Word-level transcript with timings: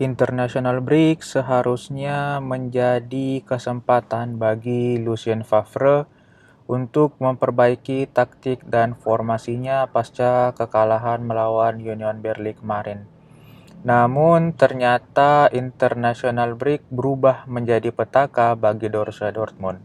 International 0.00 0.80
break 0.80 1.20
seharusnya 1.20 2.40
menjadi 2.40 3.44
kesempatan 3.44 4.40
bagi 4.40 4.96
Lucien 4.96 5.44
Favre 5.44 6.08
untuk 6.64 7.20
memperbaiki 7.20 8.08
taktik 8.08 8.64
dan 8.64 8.96
formasinya 8.96 9.84
pasca 9.92 10.56
kekalahan 10.56 11.20
melawan 11.20 11.84
Union 11.84 12.24
Berlin 12.24 12.56
kemarin. 12.56 13.00
Namun 13.84 14.56
ternyata 14.56 15.52
international 15.52 16.56
break 16.56 16.88
berubah 16.88 17.44
menjadi 17.44 17.92
petaka 17.92 18.56
bagi 18.56 18.88
Borussia 18.88 19.28
Dortmund. 19.28 19.84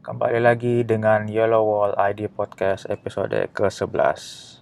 Kembali 0.00 0.40
lagi 0.40 0.80
dengan 0.80 1.28
Yellow 1.28 1.60
Wall 1.60 1.92
ID 1.92 2.32
Podcast 2.32 2.88
episode 2.88 3.52
ke-11. 3.52 4.55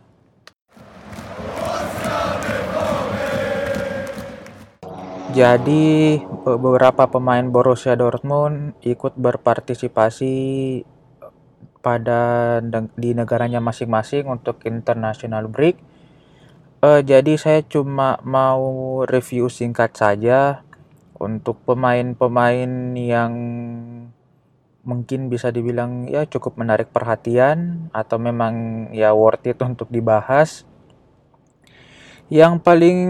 Jadi 5.35 6.23
beberapa 6.47 7.11
pemain 7.11 7.43
Borussia 7.51 7.99
Dortmund 7.99 8.79
ikut 8.87 9.19
berpartisipasi 9.19 10.31
pada 11.83 12.63
di 12.95 13.11
negaranya 13.19 13.59
masing-masing 13.59 14.31
untuk 14.31 14.63
international 14.63 15.51
break. 15.51 15.83
Uh, 16.79 17.03
jadi 17.03 17.35
saya 17.35 17.67
cuma 17.67 18.23
mau 18.23 19.03
review 19.11 19.51
singkat 19.51 19.99
saja 19.99 20.63
untuk 21.19 21.59
pemain-pemain 21.67 22.95
yang 22.95 23.35
mungkin 24.87 25.27
bisa 25.27 25.51
dibilang 25.51 26.07
ya 26.07 26.31
cukup 26.31 26.63
menarik 26.63 26.95
perhatian 26.95 27.91
atau 27.91 28.23
memang 28.23 28.87
ya 28.95 29.11
worth 29.11 29.51
it 29.51 29.59
untuk 29.59 29.91
dibahas. 29.91 30.63
Yang 32.31 32.63
paling 32.63 33.03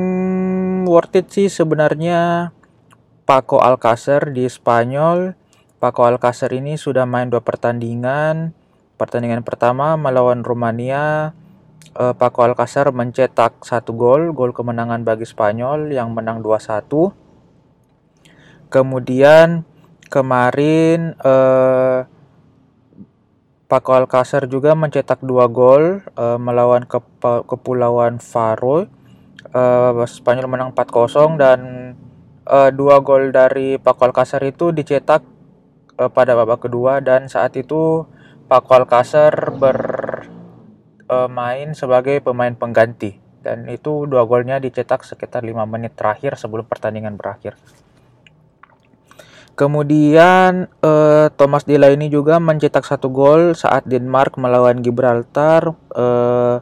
worth 0.86 1.16
it 1.16 1.32
sih 1.32 1.48
sebenarnya 1.50 2.52
Paco 3.24 3.60
Alcacer 3.60 4.32
di 4.32 4.44
Spanyol. 4.48 5.32
Paco 5.80 6.04
Alcacer 6.04 6.52
ini 6.52 6.76
sudah 6.76 7.04
main 7.04 7.28
dua 7.28 7.40
pertandingan. 7.40 8.52
Pertandingan 8.94 9.42
pertama 9.42 9.98
melawan 9.98 10.46
Rumania, 10.46 11.34
uh, 11.98 12.14
Paco 12.14 12.46
Alcacer 12.46 12.94
mencetak 12.94 13.64
satu 13.66 13.92
gol, 13.96 14.30
gol 14.32 14.54
kemenangan 14.54 15.02
bagi 15.02 15.26
Spanyol 15.26 15.90
yang 15.90 16.14
menang 16.14 16.40
2-1. 16.40 17.10
Kemudian 18.70 19.66
kemarin 20.08 21.18
uh, 21.22 22.06
Paco 23.64 23.90
Alcacer 23.96 24.46
juga 24.46 24.76
mencetak 24.76 25.24
dua 25.24 25.48
gol 25.50 26.04
uh, 26.14 26.38
melawan 26.38 26.86
Kepulauan 27.48 28.20
Faroe 28.20 28.86
uh, 29.54 30.04
Spanyol 30.04 30.50
menang 30.50 30.74
4-0 30.74 31.38
dan 31.40 31.60
uh, 32.44 32.70
dua 32.74 33.00
gol 33.00 33.32
dari 33.32 33.78
Paco 33.80 34.04
Alcacer 34.04 34.42
itu 34.44 34.74
dicetak 34.74 35.22
uh, 35.96 36.10
pada 36.12 36.34
babak 36.36 36.66
kedua 36.68 37.00
dan 37.00 37.30
saat 37.30 37.56
itu 37.56 38.04
Paco 38.50 38.74
Alcacer 38.76 39.32
bermain 39.56 40.28
uh, 41.72 41.76
sebagai 41.78 42.20
pemain 42.20 42.52
pengganti 42.52 43.22
dan 43.44 43.68
itu 43.68 44.08
dua 44.08 44.24
golnya 44.24 44.56
dicetak 44.56 45.04
sekitar 45.04 45.44
5 45.44 45.52
menit 45.68 45.92
terakhir 45.92 46.40
sebelum 46.40 46.64
pertandingan 46.64 47.20
berakhir. 47.20 47.56
Kemudian 49.54 50.66
uh, 50.82 51.30
Thomas 51.38 51.62
Delaney 51.62 52.10
juga 52.10 52.42
mencetak 52.42 52.82
satu 52.82 53.06
gol 53.06 53.54
saat 53.54 53.86
Denmark 53.86 54.34
melawan 54.34 54.82
Gibraltar. 54.82 55.78
Uh, 55.94 56.58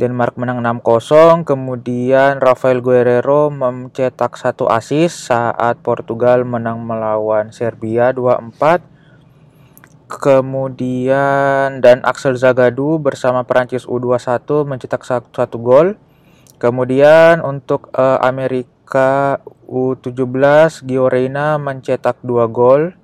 Denmark 0.00 0.40
menang 0.40 0.64
6-0, 0.64 1.44
kemudian 1.44 2.40
Rafael 2.40 2.80
Guerrero 2.80 3.52
mencetak 3.52 4.40
satu 4.40 4.64
assist 4.72 5.28
saat 5.28 5.76
Portugal 5.84 6.48
menang 6.48 6.80
melawan 6.80 7.52
Serbia 7.52 8.08
2-4. 8.16 8.80
Kemudian 10.08 11.84
dan 11.84 12.00
Axel 12.02 12.34
Zagadou 12.34 12.96
bersama 12.96 13.44
Perancis 13.44 13.84
U21 13.84 14.64
mencetak 14.64 15.04
satu, 15.04 15.28
satu 15.30 15.60
gol. 15.60 16.00
Kemudian 16.56 17.44
untuk 17.44 17.92
uh, 17.92 18.18
Amerika 18.24 19.38
U17 19.70 20.82
Gio 20.82 21.06
Reyna 21.12 21.60
mencetak 21.60 22.18
dua 22.24 22.48
gol. 22.48 22.96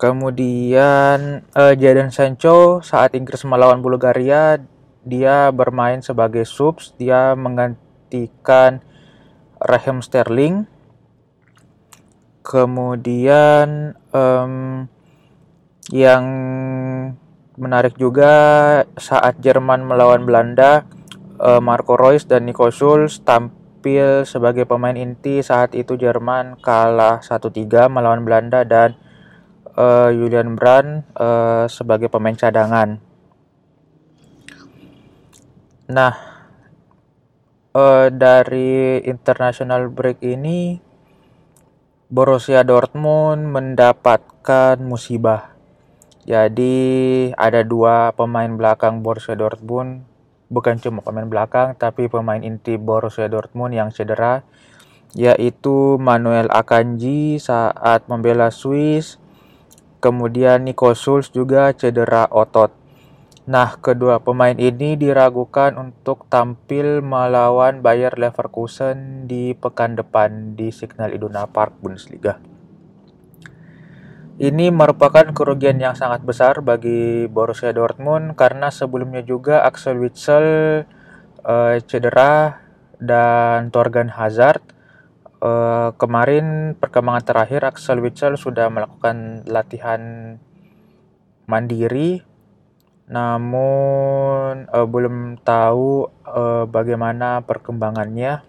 Kemudian 0.00 1.44
uh, 1.52 1.74
Jadon 1.76 2.08
Sancho 2.08 2.80
saat 2.80 3.12
Inggris 3.12 3.44
melawan 3.44 3.84
Bulgaria 3.84 4.56
dia 5.04 5.48
bermain 5.54 6.04
sebagai 6.04 6.44
subs, 6.44 6.92
dia 7.00 7.32
menggantikan 7.32 8.84
Raheem 9.60 10.04
Sterling. 10.04 10.68
Kemudian 12.40 13.94
um, 14.12 14.84
yang 15.92 16.24
menarik 17.60 17.94
juga 18.00 18.32
saat 18.96 19.36
Jerman 19.44 19.84
melawan 19.84 20.24
Belanda, 20.24 20.88
uh, 21.36 21.60
Marco 21.60 21.96
Reus 21.96 22.24
dan 22.24 22.48
Nico 22.48 22.72
Schulz 22.72 23.20
tampil 23.20 24.24
sebagai 24.24 24.64
pemain 24.64 24.96
inti 24.96 25.44
saat 25.44 25.76
itu 25.76 25.96
Jerman 25.96 26.56
kalah 26.64 27.20
1-3 27.20 27.92
melawan 27.92 28.24
Belanda 28.24 28.64
dan 28.64 28.96
uh, 29.76 30.08
Julian 30.12 30.56
Brand 30.56 31.04
uh, 31.16 31.68
sebagai 31.68 32.08
pemain 32.08 32.36
cadangan. 32.36 33.09
Nah, 35.90 36.14
uh, 37.74 38.06
dari 38.14 39.02
international 39.02 39.90
break 39.90 40.22
ini 40.22 40.78
Borussia 42.06 42.62
Dortmund 42.62 43.50
mendapatkan 43.50 44.78
musibah. 44.78 45.50
Jadi 46.22 46.78
ada 47.34 47.66
dua 47.66 48.14
pemain 48.14 48.54
belakang 48.54 49.02
Borussia 49.02 49.34
Dortmund, 49.34 50.06
bukan 50.46 50.78
cuma 50.78 51.02
pemain 51.02 51.26
belakang 51.26 51.74
tapi 51.74 52.06
pemain 52.06 52.38
inti 52.38 52.78
Borussia 52.78 53.26
Dortmund 53.26 53.74
yang 53.74 53.90
cedera, 53.90 54.46
yaitu 55.18 55.98
Manuel 55.98 56.46
Akanji 56.54 57.42
saat 57.42 58.06
membela 58.06 58.54
Swiss, 58.54 59.18
kemudian 59.98 60.62
Nico 60.62 60.94
Schulz 60.94 61.34
juga 61.34 61.74
cedera 61.74 62.30
otot. 62.30 62.79
Nah, 63.48 63.80
kedua 63.80 64.20
pemain 64.20 64.52
ini 64.52 65.00
diragukan 65.00 65.72
untuk 65.80 66.28
tampil 66.28 67.00
melawan 67.00 67.80
Bayer 67.80 68.12
Leverkusen 68.20 69.24
di 69.24 69.56
pekan 69.56 69.96
depan 69.96 70.52
di 70.60 70.68
Signal 70.68 71.16
Iduna 71.16 71.48
Park 71.48 71.80
Bundesliga. 71.80 72.36
Ini 74.40 74.72
merupakan 74.72 75.24
kerugian 75.32 75.80
yang 75.80 75.96
sangat 75.96 76.20
besar 76.24 76.60
bagi 76.60 77.28
Borussia 77.28 77.72
Dortmund 77.72 78.36
karena 78.36 78.68
sebelumnya 78.68 79.24
juga 79.24 79.64
Axel 79.64 80.00
Witsel 80.00 80.44
uh, 81.44 81.76
cedera 81.84 82.60
dan 83.00 83.72
Torgan 83.72 84.12
Hazard. 84.12 84.64
Uh, 85.40 85.96
kemarin 85.96 86.76
perkembangan 86.76 87.24
terakhir 87.24 87.64
Axel 87.64 88.04
Witsel 88.04 88.36
sudah 88.36 88.68
melakukan 88.68 89.48
latihan 89.48 90.36
mandiri 91.48 92.29
namun 93.10 94.70
uh, 94.70 94.86
belum 94.86 95.42
tahu 95.42 96.06
uh, 96.22 96.64
bagaimana 96.70 97.42
perkembangannya. 97.42 98.46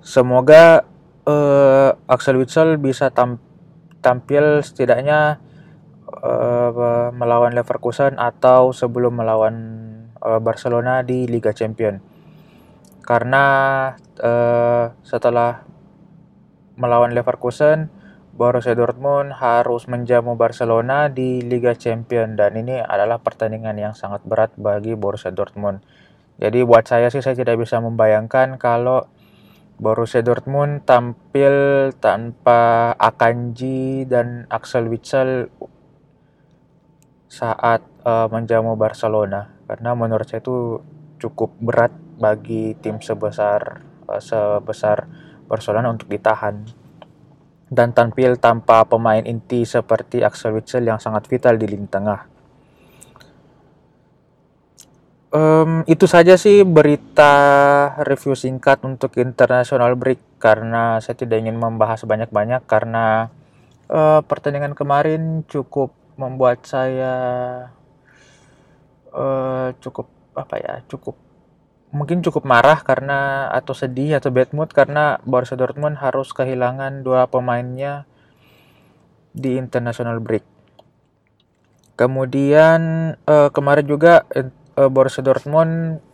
Semoga 0.00 0.88
uh, 1.28 1.92
Axel 2.08 2.40
Witsel 2.40 2.80
bisa 2.80 3.12
tam 3.12 3.36
tampil 4.00 4.64
setidaknya 4.64 5.36
uh, 6.08 7.12
melawan 7.12 7.52
Leverkusen 7.52 8.16
atau 8.16 8.72
sebelum 8.72 9.20
melawan 9.20 9.54
uh, 10.24 10.40
Barcelona 10.40 11.04
di 11.04 11.28
Liga 11.28 11.52
Champions. 11.52 12.00
Karena 13.04 13.44
uh, 14.16 14.96
setelah 15.04 15.60
melawan 16.80 17.12
Leverkusen 17.12 17.97
Borussia 18.38 18.70
Dortmund 18.78 19.34
harus 19.34 19.90
menjamu 19.90 20.38
Barcelona 20.38 21.10
di 21.10 21.42
Liga 21.42 21.74
Champions 21.74 22.38
dan 22.38 22.54
ini 22.54 22.78
adalah 22.78 23.18
pertandingan 23.18 23.74
yang 23.74 23.98
sangat 23.98 24.22
berat 24.22 24.54
bagi 24.54 24.94
Borussia 24.94 25.34
Dortmund. 25.34 25.82
Jadi 26.38 26.62
buat 26.62 26.86
saya 26.86 27.10
sih 27.10 27.18
saya 27.18 27.34
tidak 27.34 27.58
bisa 27.58 27.82
membayangkan 27.82 28.54
kalau 28.54 29.10
Borussia 29.82 30.22
Dortmund 30.22 30.86
tampil 30.86 31.90
tanpa 31.98 32.94
Akanji 32.94 34.06
dan 34.06 34.46
Axel 34.54 34.86
Witsel 34.86 35.50
saat 37.26 37.82
uh, 38.06 38.30
menjamu 38.30 38.78
Barcelona 38.78 39.50
karena 39.66 39.98
menurut 39.98 40.30
saya 40.30 40.38
itu 40.38 40.78
cukup 41.18 41.58
berat 41.58 41.90
bagi 42.22 42.78
tim 42.78 43.02
sebesar 43.02 43.82
uh, 44.06 44.22
sebesar 44.22 45.10
Barcelona 45.50 45.90
untuk 45.90 46.06
ditahan 46.06 46.86
dan 47.68 47.92
tampil 47.92 48.40
tanpa 48.40 48.84
pemain 48.88 49.22
inti 49.22 49.64
seperti 49.64 50.24
Axel 50.24 50.56
Witsel 50.56 50.88
yang 50.88 51.00
sangat 51.00 51.28
vital 51.28 51.60
di 51.60 51.68
lini 51.68 51.88
tengah. 51.88 52.38
um, 55.32 55.84
itu 55.84 56.04
saja 56.08 56.36
sih 56.40 56.64
berita 56.64 57.32
review 58.04 58.34
singkat 58.36 58.80
untuk 58.84 59.16
international 59.20 59.96
break 59.98 60.20
karena 60.40 61.02
saya 61.02 61.18
tidak 61.18 61.42
ingin 61.42 61.58
membahas 61.58 62.04
banyak-banyak 62.06 62.64
karena 62.64 63.28
uh, 63.90 64.20
pertandingan 64.24 64.72
kemarin 64.72 65.44
cukup 65.48 65.92
membuat 66.18 66.64
saya 66.66 67.14
uh, 69.12 69.74
cukup 69.78 70.06
apa 70.34 70.54
ya 70.58 70.74
cukup 70.86 71.14
mungkin 71.88 72.20
cukup 72.20 72.44
marah 72.44 72.84
karena 72.84 73.48
atau 73.48 73.72
sedih 73.72 74.20
atau 74.20 74.28
bad 74.28 74.52
mood 74.52 74.68
karena 74.76 75.16
Borussia 75.24 75.56
Dortmund 75.56 75.96
harus 75.96 76.36
kehilangan 76.36 77.00
dua 77.00 77.24
pemainnya 77.32 78.04
di 79.32 79.56
international 79.56 80.20
break. 80.20 80.44
Kemudian 81.96 83.12
uh, 83.24 83.48
kemarin 83.50 83.86
juga 83.88 84.22
uh, 84.36 84.90
Borussia 84.92 85.24
Dortmund 85.24 86.04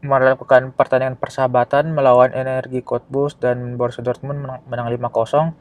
melakukan 0.00 0.72
pertandingan 0.72 1.20
persahabatan 1.20 1.92
melawan 1.92 2.32
Energi 2.32 2.80
Cottbus 2.80 3.36
dan 3.36 3.76
Borussia 3.76 4.00
Dortmund 4.00 4.40
menang, 4.40 4.60
menang 4.64 4.88
5-0. 4.88 5.52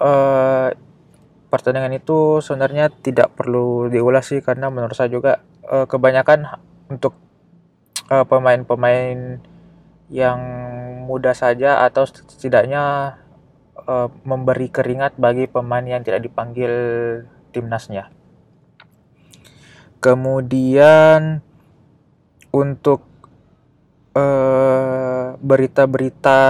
Uh, 0.00 0.72
pertandingan 1.52 1.92
itu 1.92 2.40
sebenarnya 2.40 2.88
tidak 2.88 3.36
perlu 3.36 3.92
diulas 3.92 4.32
sih 4.32 4.40
karena 4.40 4.72
menurut 4.72 4.96
saya 4.96 5.12
juga 5.12 5.44
uh, 5.68 5.84
kebanyakan 5.84 6.56
untuk 6.88 7.12
pemain 8.10 8.26
pemain-pemain 8.26 9.38
yang 10.10 10.40
muda 11.06 11.30
saja 11.30 11.86
atau 11.86 12.02
setidaknya 12.10 13.14
uh, 13.86 14.10
memberi 14.26 14.66
keringat 14.66 15.14
bagi 15.14 15.46
pemain 15.46 15.86
yang 15.86 16.02
tidak 16.02 16.26
dipanggil 16.26 16.72
timnasnya. 17.54 18.10
Kemudian 20.02 21.38
untuk 22.50 23.06
berita 24.10 25.38
berita-berita 25.40 26.42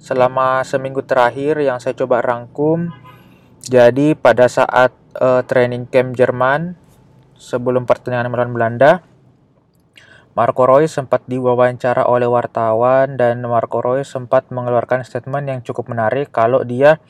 selama 0.00 0.64
seminggu 0.64 1.04
terakhir 1.04 1.60
yang 1.60 1.78
saya 1.78 1.94
coba 1.94 2.24
rangkum. 2.24 2.90
Jadi 3.66 4.14
pada 4.14 4.46
saat 4.46 4.94
uh, 5.18 5.42
training 5.44 5.90
camp 5.90 6.14
Jerman 6.14 6.78
sebelum 7.36 7.84
pertandingan 7.84 8.30
melawan 8.30 8.54
Belanda, 8.54 9.02
Marco 10.36 10.68
Reus 10.68 10.92
sempat 10.92 11.24
diwawancara 11.24 12.04
oleh 12.04 12.28
wartawan 12.28 13.16
dan 13.16 13.40
Marco 13.48 13.80
Reus 13.80 14.12
sempat 14.12 14.52
mengeluarkan 14.52 15.00
statement 15.00 15.48
yang 15.48 15.60
cukup 15.64 15.88
menarik 15.88 16.28
kalau 16.28 16.60
dia 16.60 17.00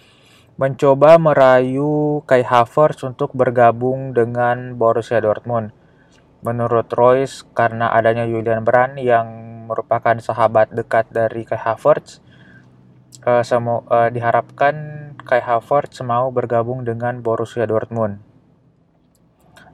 mencoba 0.55 1.19
merayu 1.19 2.23
Kai 2.23 2.47
Havertz 2.47 3.03
untuk 3.03 3.35
bergabung 3.35 4.15
dengan 4.15 4.79
Borussia 4.79 5.19
Dortmund. 5.19 5.75
Menurut 6.47 6.87
Reus, 6.95 7.43
karena 7.51 7.91
adanya 7.91 8.31
Julian 8.31 8.63
Brand 8.63 8.95
yang 8.95 9.27
merupakan 9.67 10.15
sahabat 10.23 10.71
dekat 10.71 11.11
dari 11.11 11.43
Kai 11.43 11.59
Havertz, 11.59 12.23
uh, 13.27 13.43
semu, 13.43 13.83
uh, 13.91 14.07
diharapkan 14.07 14.75
Kai 15.27 15.43
Havertz 15.43 15.99
mau 16.07 16.31
bergabung 16.31 16.87
dengan 16.87 17.19
Borussia 17.27 17.67
Dortmund. 17.67 18.23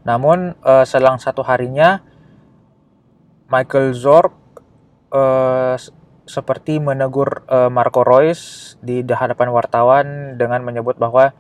Namun 0.08 0.56
uh, 0.64 0.88
selang 0.88 1.20
satu 1.20 1.44
harinya 1.44 2.00
Michael 3.52 3.92
Zorc 3.92 4.32
uh, 5.12 5.76
seperti 6.24 6.80
menegur 6.80 7.44
uh, 7.52 7.68
Marco 7.68 8.00
Reus 8.00 8.74
di 8.80 9.04
hadapan 9.04 9.52
wartawan 9.52 10.06
dengan 10.40 10.64
menyebut 10.64 10.96
bahwa 10.96 11.36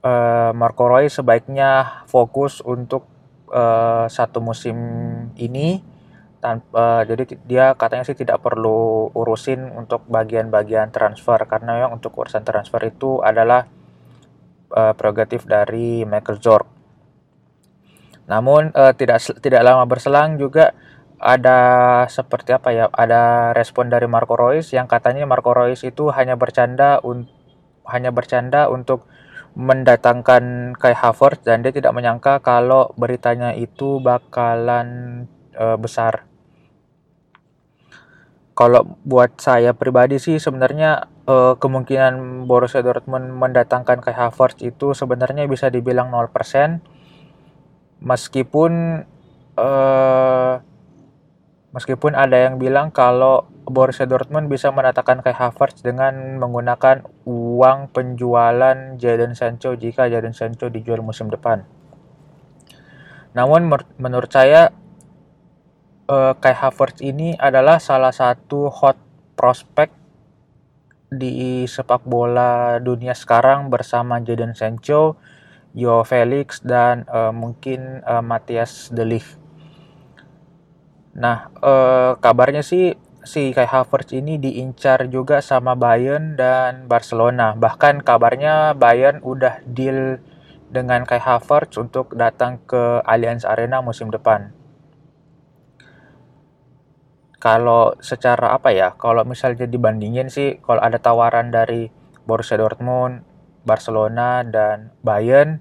uh, 0.00 0.50
Marco 0.56 0.88
Reus 0.88 1.20
sebaiknya 1.20 2.00
fokus 2.08 2.64
untuk 2.64 3.04
uh, 3.52 4.08
satu 4.08 4.40
musim 4.40 4.76
ini 5.36 5.84
tanpa 6.42 6.74
uh, 6.74 7.02
jadi 7.06 7.22
dia 7.46 7.66
katanya 7.78 8.02
sih 8.02 8.18
tidak 8.18 8.42
perlu 8.42 9.12
urusin 9.14 9.68
untuk 9.78 10.02
bagian-bagian 10.10 10.90
transfer 10.90 11.38
karena 11.46 11.78
memang 11.78 12.02
untuk 12.02 12.16
urusan 12.18 12.42
transfer 12.42 12.82
itu 12.82 13.22
adalah 13.22 13.68
uh, 14.74 14.90
prerogatif 14.96 15.46
dari 15.46 16.02
Michael 16.02 16.42
Zorc. 16.42 16.66
Namun 18.26 18.74
uh, 18.74 18.90
tidak 18.96 19.22
tidak 19.38 19.62
lama 19.62 19.86
berselang 19.86 20.34
juga 20.34 20.74
ada 21.22 21.58
seperti 22.10 22.50
apa 22.50 22.74
ya 22.74 22.90
ada 22.90 23.54
respon 23.54 23.86
dari 23.86 24.10
Marco 24.10 24.34
Reus 24.34 24.74
yang 24.74 24.90
katanya 24.90 25.22
Marco 25.22 25.54
Reus 25.54 25.86
itu 25.86 26.10
hanya 26.10 26.34
bercanda 26.34 26.98
un, 27.06 27.30
hanya 27.86 28.10
bercanda 28.10 28.66
untuk 28.66 29.06
mendatangkan 29.54 30.74
Kai 30.74 30.96
Havertz 30.96 31.46
dan 31.46 31.62
dia 31.62 31.70
tidak 31.70 31.94
menyangka 31.94 32.42
kalau 32.42 32.90
beritanya 32.98 33.54
itu 33.54 34.00
bakalan 34.00 34.88
uh, 35.54 35.76
besar. 35.76 36.24
Kalau 38.52 38.96
buat 39.04 39.40
saya 39.40 39.72
pribadi 39.72 40.20
sih 40.20 40.36
sebenarnya 40.36 41.08
uh, 41.28 41.54
kemungkinan 41.56 42.44
Borussia 42.48 42.82
Dortmund 42.82 43.30
mendatangkan 43.32 44.00
Kai 44.00 44.16
Havertz 44.16 44.64
itu 44.64 44.96
sebenarnya 44.96 45.46
bisa 45.46 45.68
dibilang 45.68 46.08
0% 46.10 46.80
meskipun 48.02 49.04
uh, 49.56 50.54
Meskipun 51.72 52.12
ada 52.12 52.36
yang 52.36 52.60
bilang 52.60 52.92
kalau 52.92 53.48
Borussia 53.64 54.04
Dortmund 54.04 54.52
bisa 54.52 54.68
menatakan 54.68 55.24
Kai 55.24 55.32
Havertz 55.32 55.80
dengan 55.80 56.36
menggunakan 56.36 57.08
uang 57.24 57.88
penjualan 57.96 59.00
Jadon 59.00 59.32
Sancho 59.32 59.72
jika 59.80 60.04
Jadon 60.12 60.36
Sancho 60.36 60.68
dijual 60.68 61.00
musim 61.00 61.32
depan. 61.32 61.64
Namun 63.32 63.72
menurut 63.96 64.28
saya 64.28 64.68
uh, 66.12 66.36
Kai 66.36 66.52
Havertz 66.52 67.00
ini 67.00 67.32
adalah 67.40 67.80
salah 67.80 68.12
satu 68.12 68.68
hot 68.68 69.00
prospek 69.32 69.88
di 71.08 71.64
sepak 71.64 72.04
bola 72.04 72.80
dunia 72.84 73.16
sekarang 73.16 73.72
bersama 73.72 74.20
Jadon 74.20 74.52
Sancho, 74.52 75.16
Joao 75.72 76.04
Felix 76.04 76.60
dan 76.60 77.08
uh, 77.08 77.32
mungkin 77.32 78.04
uh, 78.04 78.20
Matthias 78.20 78.92
De 78.92 79.08
Nah, 81.12 81.52
eh, 81.60 82.12
kabarnya 82.16 82.64
sih 82.64 82.96
si 83.22 83.52
Kai 83.54 83.68
Havertz 83.68 84.16
ini 84.16 84.40
diincar 84.40 85.06
juga 85.12 85.44
sama 85.44 85.76
Bayern 85.76 86.34
dan 86.34 86.88
Barcelona. 86.88 87.52
Bahkan 87.54 88.00
kabarnya 88.02 88.72
Bayern 88.74 89.20
udah 89.20 89.60
deal 89.68 90.18
dengan 90.72 91.04
Kai 91.04 91.20
Havertz 91.20 91.76
untuk 91.76 92.16
datang 92.16 92.64
ke 92.64 93.04
Allianz 93.04 93.44
Arena 93.44 93.84
musim 93.84 94.08
depan. 94.08 94.56
Kalau 97.42 97.98
secara 97.98 98.54
apa 98.54 98.70
ya, 98.70 98.94
kalau 98.94 99.26
misalnya 99.26 99.66
dibandingin 99.66 100.30
sih, 100.30 100.62
kalau 100.62 100.78
ada 100.78 100.96
tawaran 101.02 101.50
dari 101.50 101.90
Borussia 102.22 102.54
Dortmund, 102.54 103.26
Barcelona, 103.66 104.46
dan 104.46 104.94
Bayern, 105.02 105.58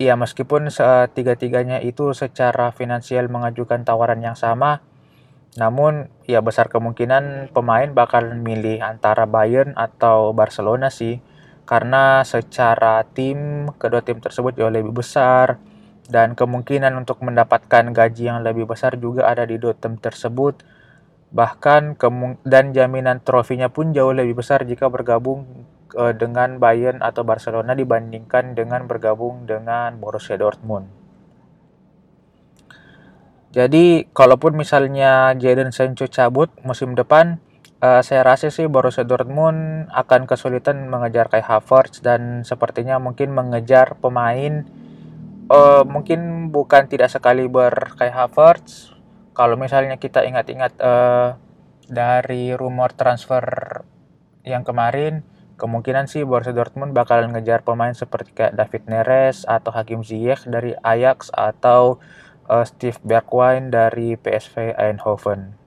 Iya, 0.00 0.16
meskipun 0.16 0.72
tiga-tiganya 1.12 1.78
itu 1.84 2.16
secara 2.16 2.72
finansial 2.72 3.28
mengajukan 3.28 3.84
tawaran 3.84 4.24
yang 4.24 4.32
sama, 4.32 4.80
namun 5.60 6.08
ya 6.24 6.40
besar 6.40 6.72
kemungkinan 6.72 7.52
pemain 7.52 7.92
bakal 7.92 8.32
milih 8.32 8.80
antara 8.80 9.28
Bayern 9.28 9.76
atau 9.76 10.32
Barcelona 10.32 10.88
sih. 10.88 11.20
Karena 11.68 12.24
secara 12.24 13.04
tim, 13.12 13.68
kedua 13.76 14.00
tim 14.00 14.24
tersebut 14.24 14.56
jauh 14.56 14.72
lebih 14.72 14.96
besar 14.96 15.60
dan 16.08 16.32
kemungkinan 16.32 16.96
untuk 16.96 17.20
mendapatkan 17.20 17.92
gaji 17.92 18.24
yang 18.32 18.40
lebih 18.40 18.64
besar 18.72 18.96
juga 18.96 19.28
ada 19.28 19.44
di 19.44 19.60
dua 19.60 19.76
tim 19.76 20.00
tersebut. 20.00 20.64
Bahkan 21.30 22.00
dan 22.48 22.64
jaminan 22.72 23.20
trofinya 23.20 23.68
pun 23.68 23.92
jauh 23.92 24.16
lebih 24.16 24.40
besar 24.40 24.64
jika 24.64 24.88
bergabung 24.88 25.44
uh, 25.96 26.14
dengan 26.14 26.58
Bayern 26.62 27.00
atau 27.00 27.22
Barcelona 27.22 27.72
dibandingkan 27.74 28.54
dengan 28.58 28.84
bergabung 28.90 29.46
dengan 29.46 29.96
Borussia 29.98 30.36
Dortmund. 30.36 30.90
Jadi, 33.50 34.06
kalaupun 34.14 34.54
misalnya 34.54 35.34
Jadon 35.34 35.74
Sancho 35.74 36.06
cabut 36.06 36.54
musim 36.62 36.94
depan, 36.94 37.42
uh, 37.82 37.98
saya 38.04 38.22
rasa 38.22 38.46
sih 38.52 38.70
Borussia 38.70 39.02
Dortmund 39.02 39.90
akan 39.90 40.30
kesulitan 40.30 40.86
mengejar 40.86 41.26
Kai 41.26 41.42
Havertz 41.42 41.98
dan 41.98 42.46
sepertinya 42.46 43.02
mungkin 43.02 43.34
mengejar 43.34 43.98
pemain 43.98 44.68
uh, 45.50 45.82
mungkin 45.82 46.48
bukan 46.54 46.86
tidak 46.86 47.10
sekali 47.10 47.50
ber 47.50 47.98
Kai 47.98 48.14
Havertz. 48.14 48.94
Kalau 49.34 49.58
misalnya 49.58 49.98
kita 49.98 50.22
ingat-ingat 50.22 50.72
uh, 50.78 51.34
dari 51.90 52.54
rumor 52.54 52.94
transfer 52.94 53.42
yang 54.46 54.62
kemarin, 54.62 55.26
kemungkinan 55.60 56.08
sih 56.08 56.24
Borussia 56.24 56.56
Dortmund 56.56 56.96
bakalan 56.96 57.36
ngejar 57.36 57.60
pemain 57.60 57.92
seperti 57.92 58.32
kayak 58.32 58.56
David 58.56 58.88
Neres 58.88 59.44
atau 59.44 59.68
Hakim 59.70 60.00
Ziyech 60.00 60.48
dari 60.48 60.72
Ajax 60.80 61.28
atau 61.30 62.00
uh, 62.48 62.64
Steve 62.64 62.96
Bergwijn 63.04 63.68
dari 63.68 64.16
PSV 64.16 64.72
Eindhoven. 64.80 65.60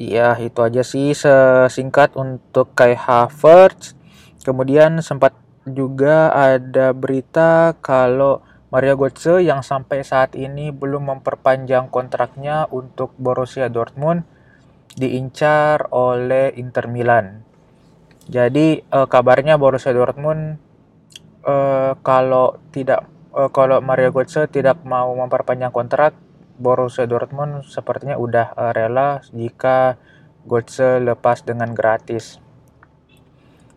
Iya, 0.00 0.34
itu 0.40 0.58
aja 0.64 0.80
sih 0.80 1.12
sesingkat 1.12 2.16
untuk 2.16 2.72
Kai 2.72 2.96
Havertz. 2.96 3.94
Kemudian 4.42 4.98
sempat 5.04 5.36
juga 5.68 6.32
ada 6.34 6.90
berita 6.90 7.76
kalau 7.78 8.42
Mario 8.72 8.96
Götze 8.96 9.44
yang 9.44 9.60
sampai 9.60 10.00
saat 10.02 10.32
ini 10.32 10.72
belum 10.72 11.12
memperpanjang 11.12 11.92
kontraknya 11.92 12.66
untuk 12.72 13.12
Borussia 13.20 13.68
Dortmund 13.68 14.24
diincar 14.96 15.88
oleh 15.92 16.52
Inter 16.56 16.88
Milan. 16.88 17.44
Jadi 18.28 18.80
uh, 18.92 19.08
kabarnya 19.10 19.58
Borussia 19.58 19.90
Dortmund 19.90 20.60
uh, 21.42 21.98
kalau 22.00 22.60
tidak 22.70 23.08
uh, 23.34 23.50
kalau 23.50 23.82
Mario 23.82 24.14
Götze 24.14 24.46
tidak 24.46 24.84
mau 24.86 25.10
memperpanjang 25.16 25.74
kontrak, 25.74 26.14
Borussia 26.60 27.08
Dortmund 27.08 27.66
sepertinya 27.66 28.14
udah 28.20 28.54
uh, 28.54 28.72
rela 28.72 29.24
jika 29.34 29.98
Götze 30.46 31.02
lepas 31.02 31.42
dengan 31.42 31.74
gratis. 31.74 32.38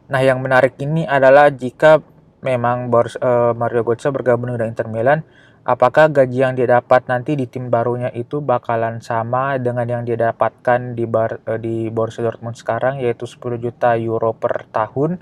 Nah, 0.06 0.22
yang 0.22 0.38
menarik 0.38 0.78
ini 0.78 1.02
adalah 1.10 1.50
jika 1.50 1.98
memang 2.46 2.94
Boris, 2.94 3.18
uh, 3.18 3.58
Mario 3.58 3.82
Götze 3.82 4.14
bergabung 4.14 4.54
dengan 4.54 4.70
Inter 4.70 4.86
Milan, 4.86 5.26
apakah 5.66 6.14
gaji 6.14 6.46
yang 6.46 6.54
dia 6.54 6.78
dapat 6.78 7.10
nanti 7.10 7.34
di 7.34 7.50
tim 7.50 7.74
barunya 7.74 8.14
itu 8.14 8.38
bakalan 8.38 9.02
sama 9.02 9.58
dengan 9.58 9.90
yang 9.90 10.06
dia 10.06 10.30
dapatkan 10.30 10.94
di 10.94 11.10
bar, 11.10 11.42
uh, 11.50 11.58
di 11.58 11.90
Borussia 11.90 12.22
Dortmund 12.22 12.54
sekarang 12.54 13.02
yaitu 13.02 13.26
10 13.26 13.58
juta 13.58 13.98
euro 13.98 14.38
per 14.38 14.70
tahun 14.70 15.18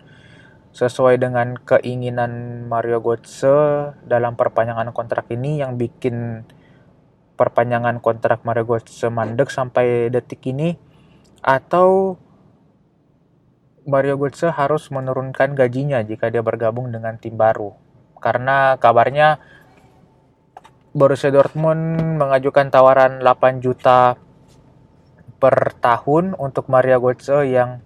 sesuai 0.76 1.16
dengan 1.22 1.56
keinginan 1.56 2.66
Mario 2.68 3.00
Götze 3.00 3.96
dalam 4.04 4.36
perpanjangan 4.36 4.92
kontrak 4.92 5.32
ini 5.32 5.64
yang 5.64 5.80
bikin 5.80 6.44
perpanjangan 7.40 8.04
kontrak 8.04 8.44
Mario 8.44 8.68
Götze 8.68 9.08
mandek 9.08 9.48
sampai 9.48 10.12
detik 10.12 10.44
ini 10.44 10.76
atau 11.40 12.20
Mario 13.88 14.20
Götze 14.20 14.52
harus 14.52 14.92
menurunkan 14.92 15.56
gajinya 15.56 16.04
jika 16.04 16.28
dia 16.32 16.40
bergabung 16.40 16.92
dengan 16.92 17.20
tim 17.20 17.36
baru. 17.36 17.76
Karena 18.24 18.80
kabarnya 18.80 19.44
Borussia 20.94 21.34
Dortmund 21.34 22.22
mengajukan 22.22 22.70
tawaran 22.70 23.18
8 23.18 23.66
juta 23.66 24.14
per 25.42 25.74
tahun 25.82 26.38
untuk 26.38 26.70
Mario 26.70 27.02
Götze 27.02 27.50
yang 27.50 27.82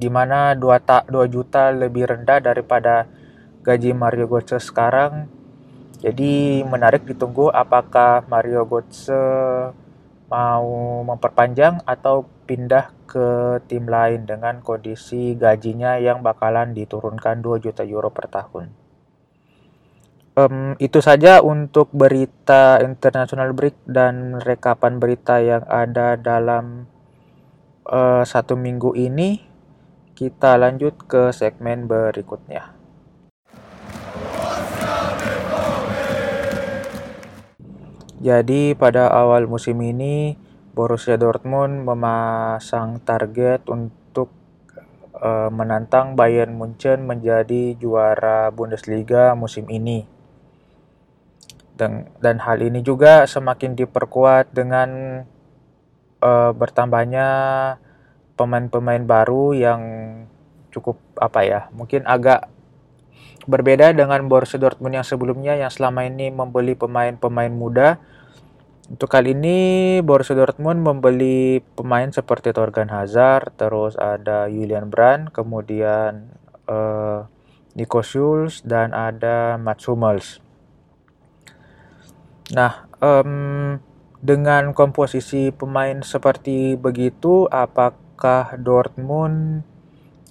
di 0.00 0.08
mana 0.08 0.56
2, 0.56 0.64
ta 0.80 1.04
2 1.04 1.28
juta 1.28 1.68
lebih 1.68 2.08
rendah 2.08 2.40
daripada 2.40 3.04
gaji 3.60 3.92
Mario 3.92 4.32
Götze 4.32 4.56
sekarang. 4.64 5.28
Jadi 6.00 6.64
menarik 6.64 7.04
ditunggu 7.04 7.52
apakah 7.52 8.24
Mario 8.24 8.64
Götze 8.64 9.12
mau 10.32 11.04
memperpanjang 11.04 11.84
atau 11.84 12.24
pindah 12.48 12.96
ke 13.04 13.60
tim 13.68 13.84
lain 13.84 14.24
dengan 14.24 14.64
kondisi 14.64 15.36
gajinya 15.36 16.00
yang 16.00 16.24
bakalan 16.24 16.72
diturunkan 16.72 17.44
2 17.44 17.60
juta 17.60 17.84
euro 17.84 18.08
per 18.08 18.32
tahun. 18.32 18.81
Um, 20.32 20.80
itu 20.80 21.04
saja 21.04 21.44
untuk 21.44 21.92
berita 21.92 22.80
international 22.80 23.52
break 23.52 23.76
dan 23.84 24.40
rekapan 24.40 24.96
berita 24.96 25.44
yang 25.44 25.60
ada 25.68 26.16
dalam 26.16 26.88
uh, 27.84 28.24
satu 28.24 28.56
minggu 28.56 28.96
ini. 28.96 29.44
Kita 30.16 30.56
lanjut 30.56 31.04
ke 31.04 31.36
segmen 31.36 31.84
berikutnya. 31.84 32.72
Jadi 38.22 38.72
pada 38.72 39.12
awal 39.12 39.44
musim 39.44 39.82
ini 39.84 40.38
Borussia 40.72 41.20
Dortmund 41.20 41.84
memasang 41.84 43.04
target 43.04 43.68
untuk 43.68 44.32
uh, 45.20 45.52
menantang 45.52 46.16
Bayern 46.16 46.56
Munchen 46.56 47.04
menjadi 47.04 47.76
juara 47.76 48.48
Bundesliga 48.48 49.36
musim 49.36 49.68
ini. 49.68 50.21
Dan, 51.72 52.06
hal 52.22 52.58
ini 52.62 52.84
juga 52.84 53.26
semakin 53.26 53.74
diperkuat 53.74 54.54
dengan 54.54 55.22
uh, 56.22 56.52
bertambahnya 56.54 57.26
pemain-pemain 58.38 59.02
baru 59.02 59.56
yang 59.56 59.82
cukup 60.72 61.00
apa 61.20 61.40
ya, 61.44 61.60
mungkin 61.74 62.06
agak 62.08 62.48
berbeda 63.44 63.90
dengan 63.92 64.24
Borussia 64.30 64.56
Dortmund 64.56 64.94
yang 64.94 65.06
sebelumnya 65.06 65.58
yang 65.58 65.68
selama 65.68 66.06
ini 66.06 66.30
membeli 66.30 66.78
pemain-pemain 66.78 67.50
muda 67.50 67.98
untuk 68.92 69.08
kali 69.08 69.32
ini 69.32 69.58
Borussia 70.04 70.36
Dortmund 70.36 70.84
membeli 70.84 71.64
pemain 71.78 72.12
seperti 72.12 72.52
Torgan 72.52 72.92
Hazard, 72.92 73.56
terus 73.56 73.96
ada 73.96 74.50
Julian 74.52 74.92
Brand, 74.92 75.32
kemudian 75.32 76.28
uh, 76.68 77.24
Nico 77.72 78.04
Schulz 78.04 78.60
dan 78.66 78.92
ada 78.92 79.56
Mats 79.56 79.88
Hummels. 79.88 80.44
Nah, 82.50 82.90
um, 82.98 83.78
dengan 84.18 84.74
komposisi 84.74 85.54
pemain 85.54 86.02
seperti 86.02 86.74
begitu, 86.74 87.46
apakah 87.46 88.58
Dortmund 88.58 89.62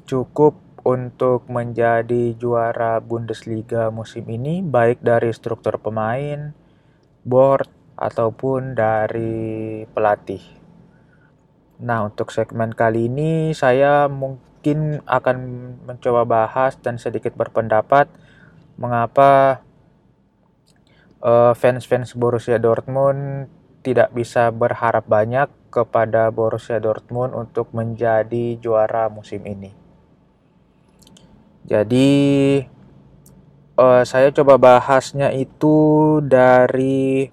cukup 0.03 0.59
untuk 0.83 1.47
menjadi 1.47 2.35
juara 2.35 2.99
Bundesliga 2.99 3.87
musim 3.93 4.27
ini, 4.27 4.59
baik 4.59 4.99
dari 4.99 5.31
struktur 5.31 5.79
pemain, 5.79 6.51
board, 7.23 7.69
ataupun 8.01 8.73
dari 8.73 9.85
pelatih. 9.93 10.41
Nah, 11.81 12.09
untuk 12.09 12.33
segmen 12.33 12.73
kali 12.73 13.05
ini 13.09 13.53
saya 13.53 14.09
mungkin 14.09 15.05
akan 15.05 15.37
mencoba 15.85 16.25
bahas 16.25 16.77
dan 16.81 16.97
sedikit 16.97 17.37
berpendapat 17.37 18.09
mengapa 18.77 19.61
fans-fans 21.53 22.17
Borussia 22.17 22.57
Dortmund 22.57 23.45
tidak 23.81 24.13
bisa 24.13 24.49
berharap 24.53 25.05
banyak 25.09 25.49
kepada 25.73 26.29
Borussia 26.29 26.77
Dortmund 26.77 27.33
untuk 27.33 27.73
menjadi 27.73 28.57
juara 28.61 29.09
musim 29.09 29.41
ini. 29.45 29.73
Jadi 31.65 32.09
uh, 33.77 34.03
saya 34.03 34.33
coba 34.35 34.57
bahasnya 34.57 35.31
itu 35.31 36.19
dari 36.25 37.29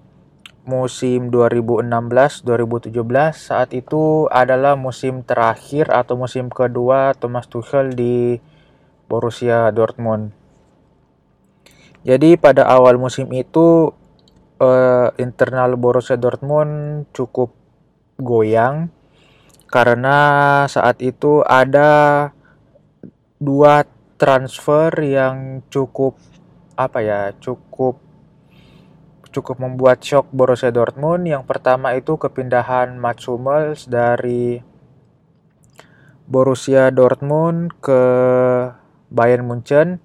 musim 0.69 1.33
2016-2017 1.33 2.93
saat 3.33 3.73
itu 3.73 4.29
adalah 4.29 4.77
musim 4.77 5.25
terakhir 5.25 5.89
atau 5.89 6.13
musim 6.13 6.53
kedua 6.53 7.17
Thomas 7.17 7.49
Tuchel 7.49 7.97
di 7.97 8.37
Borussia 9.09 9.73
Dortmund. 9.73 10.38
Jadi 12.07 12.39
pada 12.39 12.63
awal 12.63 12.95
musim 12.95 13.27
itu 13.35 13.91
uh, 14.63 15.09
internal 15.19 15.75
Borussia 15.75 16.15
Dortmund 16.15 17.07
cukup 17.11 17.51
goyang 18.19 18.91
karena 19.69 20.17
saat 20.65 20.99
itu 21.03 21.43
ada 21.45 22.31
dua 23.39 23.87
transfer 24.19 24.91
yang 24.99 25.63
cukup 25.71 26.19
apa 26.75 26.99
ya 27.03 27.21
cukup 27.39 27.99
cukup 29.29 29.61
membuat 29.61 30.01
shock 30.01 30.27
Borussia 30.33 30.73
Dortmund. 30.73 31.29
Yang 31.29 31.45
pertama 31.45 31.93
itu 31.93 32.17
kepindahan 32.17 32.97
Mats 32.97 33.29
Hummels 33.29 33.85
dari 33.85 34.59
Borussia 36.25 36.89
Dortmund 36.89 37.73
ke 37.81 38.01
Bayern 39.09 39.45
Munchen 39.45 40.01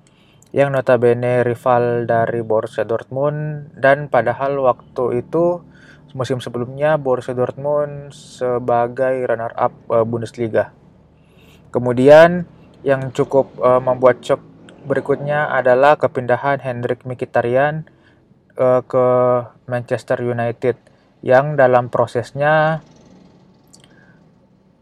yang 0.54 0.70
notabene 0.70 1.42
rival 1.42 2.06
dari 2.06 2.38
Borussia 2.46 2.86
Dortmund 2.86 3.74
dan 3.74 4.06
padahal 4.06 4.54
waktu 4.62 5.26
itu 5.26 5.66
musim 6.14 6.38
sebelumnya 6.38 6.94
Borussia 6.94 7.34
Dortmund 7.34 8.14
sebagai 8.14 9.26
runner 9.26 9.50
up 9.58 9.74
uh, 9.90 10.06
Bundesliga. 10.06 10.70
Kemudian 11.74 12.46
yang 12.86 13.10
cukup 13.10 13.50
uh, 13.58 13.82
membuat 13.82 14.22
shock 14.22 14.38
berikutnya 14.86 15.50
adalah 15.50 15.98
kepindahan 15.98 16.62
Hendrik 16.62 17.02
Mkhitaryan 17.02 17.90
uh, 18.54 18.78
ke 18.86 19.06
Manchester 19.66 20.22
United 20.22 20.78
yang 21.26 21.58
dalam 21.58 21.90
prosesnya 21.90 22.78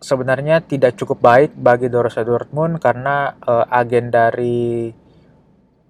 sebenarnya 0.04 0.60
tidak 0.60 1.00
cukup 1.00 1.24
baik 1.24 1.56
bagi 1.56 1.88
Borussia 1.88 2.28
Dortmund 2.28 2.76
karena 2.76 3.40
uh, 3.40 3.64
agen 3.72 4.12
dari 4.12 4.92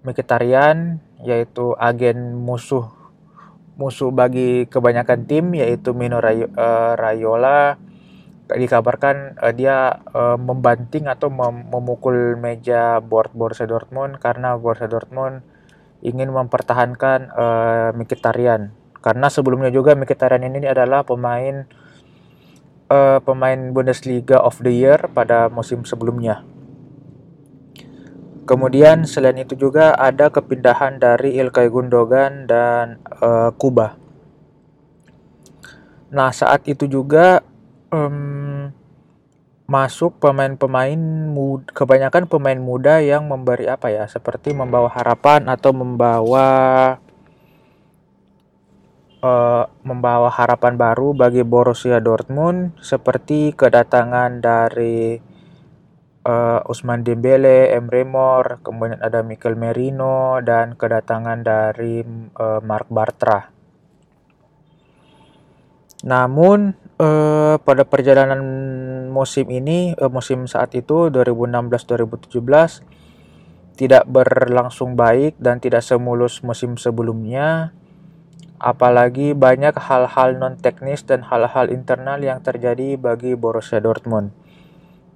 Mkhitaryan 0.03 0.99
yaitu 1.23 1.75
agen 1.79 2.35
musuh 2.35 2.91
musuh 3.79 4.13
bagi 4.13 4.69
kebanyakan 4.69 5.25
tim 5.25 5.55
yaitu 5.57 5.95
Mino 5.97 6.21
uh, 6.21 6.93
Rayola 6.93 7.79
dikabarkan 8.51 9.39
uh, 9.39 9.53
dia 9.55 10.03
uh, 10.13 10.37
membanting 10.37 11.09
atau 11.09 11.31
mem 11.33 11.71
memukul 11.71 12.37
meja 12.37 13.01
board 13.01 13.33
Borussia 13.33 13.65
Dortmund 13.65 14.21
karena 14.21 14.59
Borussia 14.59 14.91
Dortmund 14.91 15.41
ingin 16.03 16.29
mempertahankan 16.29 17.33
uh, 17.33 17.89
Mkhitaryan 17.97 18.75
karena 19.01 19.27
sebelumnya 19.31 19.73
juga 19.73 19.97
Mkhitaryan 19.97 20.45
ini 20.53 20.69
adalah 20.69 21.01
pemain 21.01 21.65
uh, 22.93 23.19
pemain 23.23 23.59
Bundesliga 23.73 24.37
of 24.37 24.61
the 24.61 24.71
Year 24.71 25.09
pada 25.11 25.49
musim 25.49 25.83
sebelumnya. 25.87 26.45
Kemudian 28.43 29.07
selain 29.07 29.39
itu 29.39 29.55
juga 29.55 29.95
ada 29.95 30.27
kepindahan 30.27 30.99
dari 30.99 31.39
Ilkay 31.39 31.71
Gundogan 31.71 32.43
dan 32.43 32.99
uh, 33.23 33.55
Kuba. 33.55 33.95
Nah 36.11 36.29
saat 36.35 36.67
itu 36.67 36.85
juga 36.85 37.39
um, 37.89 38.67
masuk 39.63 40.19
pemain-pemain 40.19 40.99
kebanyakan 41.71 42.27
pemain 42.27 42.59
muda 42.59 42.99
yang 42.99 43.25
memberi 43.25 43.71
apa 43.71 43.89
ya 43.89 44.05
seperti 44.11 44.51
membawa 44.51 44.91
harapan 44.91 45.47
atau 45.47 45.71
membawa 45.71 46.47
uh, 49.23 49.65
membawa 49.81 50.27
harapan 50.29 50.75
baru 50.75 51.15
bagi 51.15 51.47
Borussia 51.47 52.03
Dortmund 52.03 52.75
seperti 52.83 53.55
kedatangan 53.55 54.43
dari 54.43 55.17
uh, 56.23 56.63
Usman 56.71 57.03
Dembele, 57.03 57.71
Emre 57.75 58.03
Mor, 58.07 58.59
kemudian 58.63 58.99
ada 59.03 59.21
Mikel 59.23 59.55
Merino 59.59 60.39
dan 60.41 60.75
kedatangan 60.79 61.43
dari 61.43 62.03
uh, 62.39 62.59
Mark 62.63 62.87
Bartra. 62.89 63.51
Namun 66.03 66.75
uh, 66.99 67.55
pada 67.63 67.83
perjalanan 67.87 68.43
musim 69.07 69.47
ini, 69.47 69.95
uh, 69.95 70.11
musim 70.11 70.47
saat 70.51 70.75
itu 70.75 71.07
2016-2017 71.07 72.83
tidak 73.73 74.05
berlangsung 74.05 74.93
baik 74.93 75.39
dan 75.39 75.57
tidak 75.57 75.81
semulus 75.81 76.43
musim 76.43 76.75
sebelumnya. 76.77 77.73
Apalagi 78.63 79.35
banyak 79.35 79.75
hal-hal 79.75 80.39
non 80.39 80.55
teknis 80.55 81.03
dan 81.03 81.19
hal-hal 81.27 81.67
internal 81.67 82.15
yang 82.23 82.39
terjadi 82.39 82.95
bagi 82.95 83.35
Borussia 83.35 83.83
Dortmund. 83.83 84.42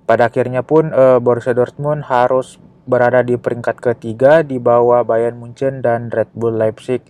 Pada 0.07 0.31
akhirnya 0.31 0.63
pun 0.63 0.95
uh, 0.95 1.19
Borussia 1.19 1.51
Dortmund 1.51 2.07
harus 2.07 2.55
berada 2.87 3.19
di 3.19 3.35
peringkat 3.35 3.83
ketiga 3.83 4.39
di 4.39 4.55
bawah 4.55 5.03
Bayern 5.03 5.35
Munchen 5.35 5.83
dan 5.83 6.07
Red 6.07 6.31
Bull 6.31 6.55
Leipzig 6.55 7.03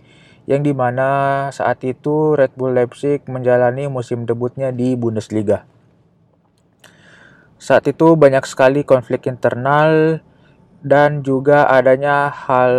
yang 0.50 0.66
di 0.66 0.74
mana 0.74 1.46
saat 1.54 1.86
itu 1.86 2.34
Red 2.34 2.58
Bull 2.58 2.74
Leipzig 2.74 3.22
menjalani 3.30 3.86
musim 3.86 4.26
debutnya 4.26 4.74
di 4.74 4.98
Bundesliga. 4.98 5.62
Saat 7.62 7.86
itu 7.86 8.18
banyak 8.18 8.42
sekali 8.50 8.82
konflik 8.82 9.30
internal 9.30 10.18
dan 10.82 11.22
juga 11.22 11.70
adanya 11.70 12.34
hal 12.34 12.74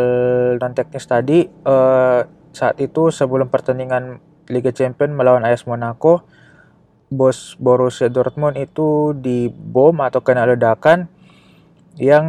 non 0.60 0.76
teknis 0.76 1.08
tadi 1.08 1.48
uh, 1.64 2.28
saat 2.52 2.76
itu 2.84 3.12
sebelum 3.12 3.48
pertandingan 3.48 4.20
Liga 4.52 4.76
Champions 4.76 5.16
melawan 5.16 5.46
AS 5.48 5.64
Monaco 5.64 6.26
bos 7.10 7.58
Borussia 7.58 8.08
Dortmund 8.08 8.56
itu 8.56 9.18
dibom 9.18 9.98
atau 10.01 10.22
kena 10.22 10.46
ledakan 10.46 11.10
yang 11.98 12.25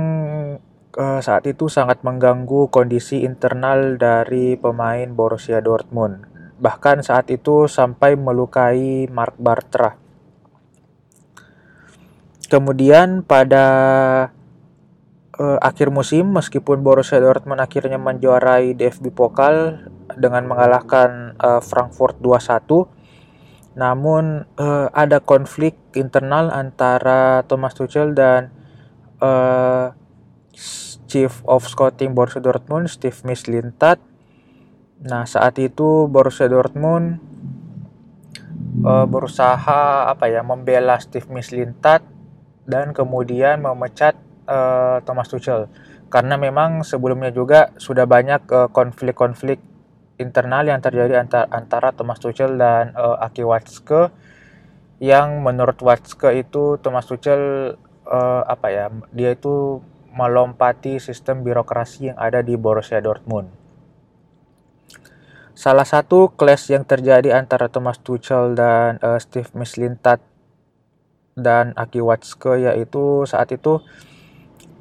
uh, 0.96 1.20
saat 1.20 1.46
itu 1.46 1.68
sangat 1.70 2.02
mengganggu 2.02 2.72
kondisi 2.72 3.22
internal 3.22 4.00
dari 4.00 4.56
pemain 4.56 5.06
Borussia 5.12 5.60
Dortmund. 5.62 6.26
Bahkan 6.60 7.04
saat 7.06 7.28
itu 7.32 7.68
sampai 7.68 8.16
melukai 8.16 9.06
Mark 9.08 9.36
Bartra. 9.36 9.96
Kemudian 12.50 13.22
pada 13.22 13.66
uh, 15.38 15.58
akhir 15.62 15.94
musim 15.94 16.34
meskipun 16.34 16.82
Borussia 16.82 17.22
Dortmund 17.22 17.62
akhirnya 17.62 17.96
menjuarai 17.96 18.74
DFB 18.74 19.14
Pokal 19.14 19.86
dengan 20.18 20.50
mengalahkan 20.50 21.38
uh, 21.38 21.62
Frankfurt 21.62 22.18
2-1 22.18 22.99
namun 23.78 24.50
uh, 24.58 24.90
ada 24.90 25.22
konflik 25.22 25.78
internal 25.94 26.50
antara 26.50 27.46
Thomas 27.46 27.74
Tuchel 27.78 28.18
dan 28.18 28.50
uh, 29.22 29.94
Chief 31.06 31.30
of 31.46 31.66
Scouting 31.66 32.14
Borussia 32.14 32.42
Dortmund 32.42 32.90
Steve 32.90 33.16
Mislintat. 33.22 34.02
Nah 35.06 35.26
saat 35.26 35.58
itu 35.62 36.10
Borussia 36.10 36.50
Dortmund 36.50 37.22
uh, 38.82 39.06
berusaha 39.06 40.10
apa 40.10 40.26
ya 40.26 40.42
membela 40.42 40.98
Steve 40.98 41.30
Mislintat 41.30 42.02
dan 42.66 42.94
kemudian 42.94 43.62
memecat 43.62 44.14
Thomas 45.06 45.30
Tuchel 45.30 45.70
karena 46.10 46.34
memang 46.34 46.82
sebelumnya 46.82 47.30
juga 47.30 47.70
sudah 47.78 48.02
banyak 48.02 48.50
konflik-konflik 48.74 49.62
internal 50.20 50.68
yang 50.68 50.84
terjadi 50.84 51.24
antara, 51.24 51.48
antara 51.48 51.88
Thomas 51.96 52.20
Tuchel 52.20 52.60
dan 52.60 52.92
uh, 52.92 53.16
Aki 53.24 53.42
Watzke 53.48 54.12
yang 55.00 55.40
menurut 55.40 55.80
Watzke 55.80 56.36
itu 56.36 56.76
Thomas 56.84 57.08
Tuchel 57.08 57.74
uh, 58.04 58.42
apa 58.44 58.68
ya 58.68 58.86
dia 59.16 59.32
itu 59.32 59.80
melompati 60.12 61.00
sistem 61.00 61.40
birokrasi 61.40 62.12
yang 62.12 62.18
ada 62.20 62.44
di 62.44 62.54
Borussia 62.60 63.00
Dortmund. 63.00 63.48
Salah 65.56 65.88
satu 65.88 66.32
clash 66.36 66.72
yang 66.72 66.84
terjadi 66.84 67.32
antara 67.36 67.72
Thomas 67.72 67.96
Tuchel 68.00 68.52
dan 68.52 69.00
uh, 69.00 69.16
Steve 69.16 69.48
Mislintat 69.56 70.20
dan 71.36 71.72
Aki 71.76 72.00
Watzke 72.04 72.60
yaitu 72.60 73.24
saat 73.24 73.48
itu 73.56 73.80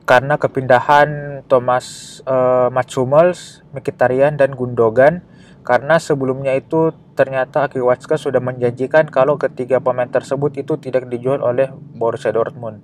karena 0.10 0.41
kepindahan 0.41 1.41
Thomas 1.45 2.17
uh, 2.26 2.74
Mats 2.74 2.98
Hummels, 2.98 3.62
Mkhitaryan 3.78 4.41
dan 4.41 4.58
Gundogan 4.58 5.22
karena 5.62 6.02
sebelumnya 6.02 6.58
itu 6.58 6.98
ternyata 7.13 7.69
Aki 7.69 7.78
Watzke 7.78 8.17
sudah 8.17 8.41
menjanjikan 8.41 9.06
kalau 9.13 9.38
ketiga 9.38 9.78
pemain 9.78 10.10
tersebut 10.10 10.58
itu 10.58 10.82
tidak 10.82 11.06
dijual 11.13 11.45
oleh 11.45 11.69
Borussia 11.93 12.34
Dortmund. 12.34 12.82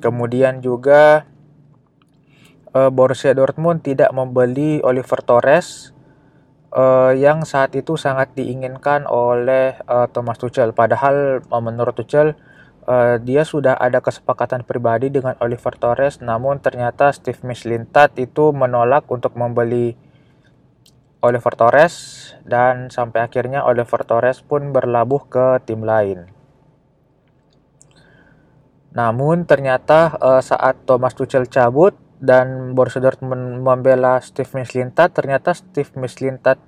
Kemudian 0.00 0.64
juga 0.64 1.28
uh, 2.72 2.88
Borussia 2.88 3.36
Dortmund 3.36 3.84
tidak 3.84 4.08
membeli 4.16 4.80
Oliver 4.80 5.20
Torres 5.20 5.92
uh, 6.72 7.12
yang 7.12 7.44
saat 7.44 7.76
itu 7.76 8.00
sangat 8.00 8.32
diinginkan 8.32 9.04
oleh 9.04 9.76
uh, 9.84 10.08
Thomas 10.08 10.40
Tuchel. 10.40 10.72
Padahal 10.72 11.44
menurut 11.60 11.92
Tuchel 11.92 12.40
uh, 12.88 13.20
dia 13.20 13.44
sudah 13.44 13.76
ada 13.76 14.00
kesepakatan 14.00 14.64
pribadi 14.64 15.12
dengan 15.12 15.36
Oliver 15.44 15.76
Torres, 15.76 16.24
namun 16.24 16.58
ternyata 16.58 17.12
Steve 17.12 17.44
Mislintat 17.44 18.16
itu 18.16 18.50
menolak 18.56 19.04
untuk 19.12 19.36
membeli 19.36 19.94
Oliver 21.20 21.52
Torres 21.52 21.94
dan 22.48 22.88
sampai 22.88 23.28
akhirnya 23.28 23.66
Oliver 23.68 24.02
Torres 24.08 24.40
pun 24.40 24.72
berlabuh 24.72 25.28
ke 25.28 25.46
tim 25.68 25.84
lain. 25.84 26.32
Namun 28.96 29.44
ternyata 29.44 30.16
uh, 30.16 30.40
saat 30.40 30.88
Thomas 30.88 31.12
Tuchel 31.12 31.46
cabut 31.46 31.92
dan 32.18 32.74
Borussia 32.74 32.98
Dortmund 32.98 33.62
membela 33.62 34.18
Steve 34.24 34.50
Mislintat, 34.56 35.14
ternyata 35.14 35.54
Steve 35.54 35.92
Mislintat 36.00 36.58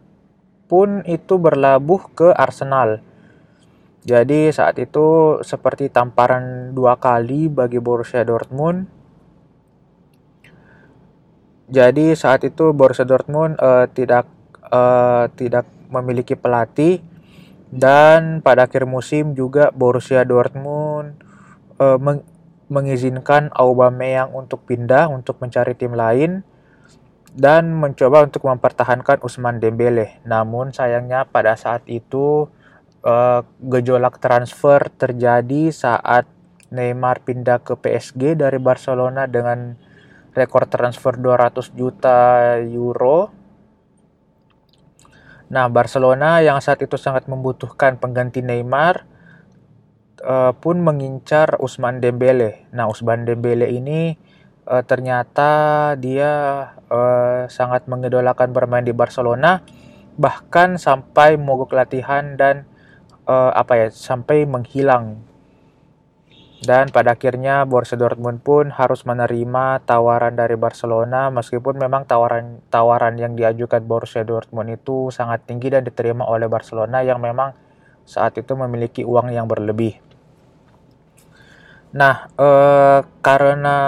pun 0.70 1.02
itu 1.10 1.34
berlabuh 1.34 2.14
ke 2.14 2.30
Arsenal 2.30 3.02
jadi 4.10 4.50
saat 4.50 4.74
itu 4.82 5.38
seperti 5.46 5.86
tamparan 5.86 6.74
dua 6.74 6.98
kali 6.98 7.46
bagi 7.46 7.78
Borussia 7.78 8.26
Dortmund. 8.26 8.90
Jadi 11.70 12.18
saat 12.18 12.42
itu 12.42 12.74
Borussia 12.74 13.06
Dortmund 13.06 13.54
uh, 13.62 13.86
tidak 13.86 14.26
uh, 14.66 15.30
tidak 15.38 15.70
memiliki 15.94 16.34
pelatih 16.34 16.98
dan 17.70 18.42
pada 18.42 18.66
akhir 18.66 18.82
musim 18.82 19.38
juga 19.38 19.70
Borussia 19.70 20.26
Dortmund 20.26 21.14
uh, 21.78 21.94
meng 22.02 22.26
mengizinkan 22.66 23.54
Aubameyang 23.54 24.34
untuk 24.34 24.66
pindah 24.66 25.06
untuk 25.06 25.38
mencari 25.38 25.78
tim 25.78 25.94
lain 25.94 26.42
dan 27.34 27.78
mencoba 27.78 28.26
untuk 28.26 28.42
mempertahankan 28.42 29.22
Usman 29.22 29.62
Dembele. 29.62 30.18
Namun 30.26 30.74
sayangnya 30.74 31.26
pada 31.30 31.54
saat 31.54 31.86
itu 31.86 32.50
uh, 33.04 33.42
gejolak 33.60 34.20
transfer 34.20 34.88
terjadi 34.92 35.72
saat 35.72 36.28
Neymar 36.70 37.26
pindah 37.26 37.58
ke 37.66 37.74
PSG 37.74 38.38
dari 38.38 38.62
Barcelona 38.62 39.26
dengan 39.26 39.74
rekor 40.30 40.70
transfer 40.70 41.18
200 41.18 41.74
juta 41.74 42.18
euro. 42.62 43.34
Nah, 45.50 45.66
Barcelona 45.66 46.38
yang 46.38 46.62
saat 46.62 46.78
itu 46.78 46.94
sangat 46.94 47.26
membutuhkan 47.26 47.98
pengganti 47.98 48.38
Neymar 48.38 49.02
uh, 50.22 50.54
pun 50.54 50.78
mengincar 50.78 51.58
Usman 51.58 51.98
Dembele. 51.98 52.70
Nah, 52.70 52.86
Usman 52.86 53.26
Dembele 53.26 53.66
ini 53.66 54.14
uh, 54.70 54.86
ternyata 54.86 55.50
dia 55.98 56.30
uh, 56.86 57.50
sangat 57.50 57.90
mengidolakan 57.90 58.54
bermain 58.54 58.86
di 58.86 58.94
Barcelona 58.94 59.66
bahkan 60.14 60.78
sampai 60.78 61.34
mogok 61.34 61.74
latihan 61.74 62.38
dan 62.38 62.69
uh, 63.30 63.54
apa 63.54 63.86
ya 63.86 63.88
sampai 63.94 64.42
menghilang 64.50 65.22
dan 66.60 66.92
pada 66.92 67.16
akhirnya 67.16 67.64
Borussia 67.64 67.96
Dortmund 67.96 68.44
pun 68.44 68.68
harus 68.68 69.08
menerima 69.08 69.80
tawaran 69.88 70.36
dari 70.36 70.60
Barcelona 70.60 71.32
meskipun 71.32 71.80
memang 71.80 72.04
tawaran 72.04 72.60
tawaran 72.68 73.16
yang 73.16 73.32
diajukan 73.32 73.80
Borussia 73.86 74.26
Dortmund 74.28 74.68
itu 74.68 75.08
sangat 75.08 75.48
tinggi 75.48 75.72
dan 75.72 75.88
diterima 75.88 76.28
oleh 76.28 76.52
Barcelona 76.52 77.00
yang 77.00 77.16
memang 77.16 77.56
saat 78.04 78.36
itu 78.36 78.52
memiliki 78.58 79.08
uang 79.08 79.32
yang 79.32 79.48
berlebih. 79.48 79.96
Nah, 81.96 82.28
eh, 82.38 83.00
karena 83.24 83.78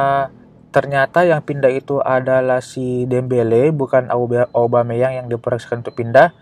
ternyata 0.72 1.28
yang 1.28 1.44
pindah 1.44 1.70
itu 1.70 2.00
adalah 2.00 2.64
si 2.64 3.04
Dembele 3.04 3.68
bukan 3.68 4.08
Aubameyang 4.56 5.20
yang 5.20 5.26
diproyeksikan 5.28 5.84
untuk 5.84 6.00
pindah. 6.00 6.32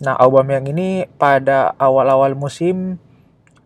Nah, 0.00 0.16
Aubameyang 0.16 0.64
ini 0.72 1.04
pada 1.20 1.76
awal-awal 1.76 2.32
musim 2.32 2.96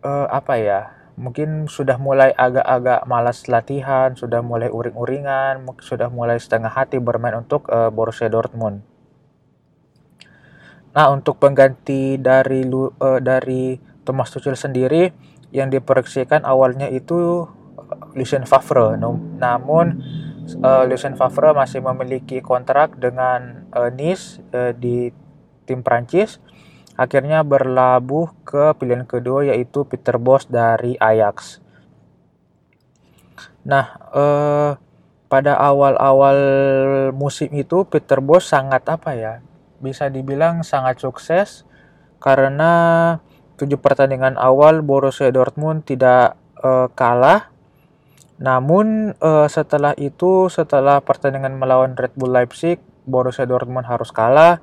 uh, 0.03 0.27
apa 0.27 0.59
ya? 0.59 0.81
Mungkin 1.15 1.71
sudah 1.71 1.95
mulai 1.95 2.35
agak-agak 2.35 3.07
malas 3.07 3.47
latihan, 3.47 4.11
sudah 4.19 4.43
mulai 4.43 4.67
uring-uringan, 4.67 5.63
sudah 5.79 6.11
mulai 6.11 6.35
setengah 6.35 6.67
hati 6.67 6.99
bermain 6.99 7.39
untuk 7.39 7.71
uh, 7.71 7.87
Borussia 7.87 8.27
Dortmund. 8.27 8.83
Nah, 10.91 11.07
untuk 11.15 11.39
pengganti 11.39 12.19
dari 12.19 12.67
uh, 12.67 13.19
dari 13.23 13.79
Thomas 14.03 14.27
Tuchel 14.35 14.59
sendiri 14.59 15.15
yang 15.55 15.71
diproyeksikan 15.71 16.43
awalnya 16.43 16.91
itu 16.91 17.47
Lucien 18.11 18.43
Favre. 18.43 18.99
Namun 19.39 20.03
uh, 20.59 20.83
Lucien 20.83 21.15
Favre 21.15 21.55
masih 21.55 21.79
memiliki 21.79 22.43
kontrak 22.43 22.99
dengan 22.99 23.71
uh, 23.71 23.87
Nice 23.87 24.43
uh, 24.51 24.75
di 24.75 25.15
tim 25.65 25.81
Prancis. 25.81 26.39
Akhirnya 26.95 27.43
berlabuh 27.43 28.31
ke 28.47 28.71
pilihan 28.79 29.03
kedua 29.03 29.51
yaitu 29.51 29.83
Peter 29.83 30.15
Bosz 30.15 30.47
dari 30.47 30.95
Ajax. 30.95 31.59
Nah, 33.67 33.99
uh, 34.15 34.71
pada 35.27 35.59
awal-awal 35.59 36.39
musim 37.11 37.51
itu 37.51 37.83
Peter 37.89 38.23
Bosz 38.23 38.47
sangat 38.47 38.87
apa 38.87 39.11
ya? 39.17 39.33
Bisa 39.83 40.07
dibilang 40.07 40.63
sangat 40.63 41.03
sukses 41.03 41.67
karena 42.23 42.71
tujuh 43.59 43.81
pertandingan 43.81 44.39
awal 44.39 44.79
Borussia 44.79 45.27
Dortmund 45.35 45.83
tidak 45.83 46.39
uh, 46.63 46.87
kalah 46.95 47.51
namun 48.35 49.15
uh, 49.23 49.47
setelah 49.47 49.95
itu, 49.95 50.51
setelah 50.51 50.99
pertandingan 50.99 51.55
melawan 51.55 51.95
Red 51.95 52.19
Bull 52.19 52.35
Leipzig, 52.35 52.83
Borussia 53.07 53.47
Dortmund 53.47 53.87
harus 53.87 54.11
kalah 54.11 54.59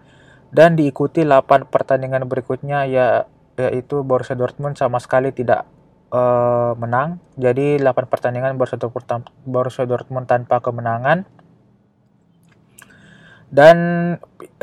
dan 0.53 0.77
diikuti 0.77 1.25
8 1.25 1.73
pertandingan 1.73 2.29
berikutnya 2.29 2.85
ya 2.85 3.25
yaitu 3.57 4.05
Borussia 4.05 4.37
Dortmund 4.37 4.77
sama 4.77 5.01
sekali 5.01 5.33
tidak 5.33 5.65
uh, 6.13 6.77
menang. 6.77 7.21
Jadi 7.41 7.81
8 7.81 8.13
pertandingan 8.13 8.57
Borussia 8.57 9.85
Dortmund, 9.85 10.29
tanpa 10.29 10.61
kemenangan. 10.61 11.25
Dan 13.53 13.77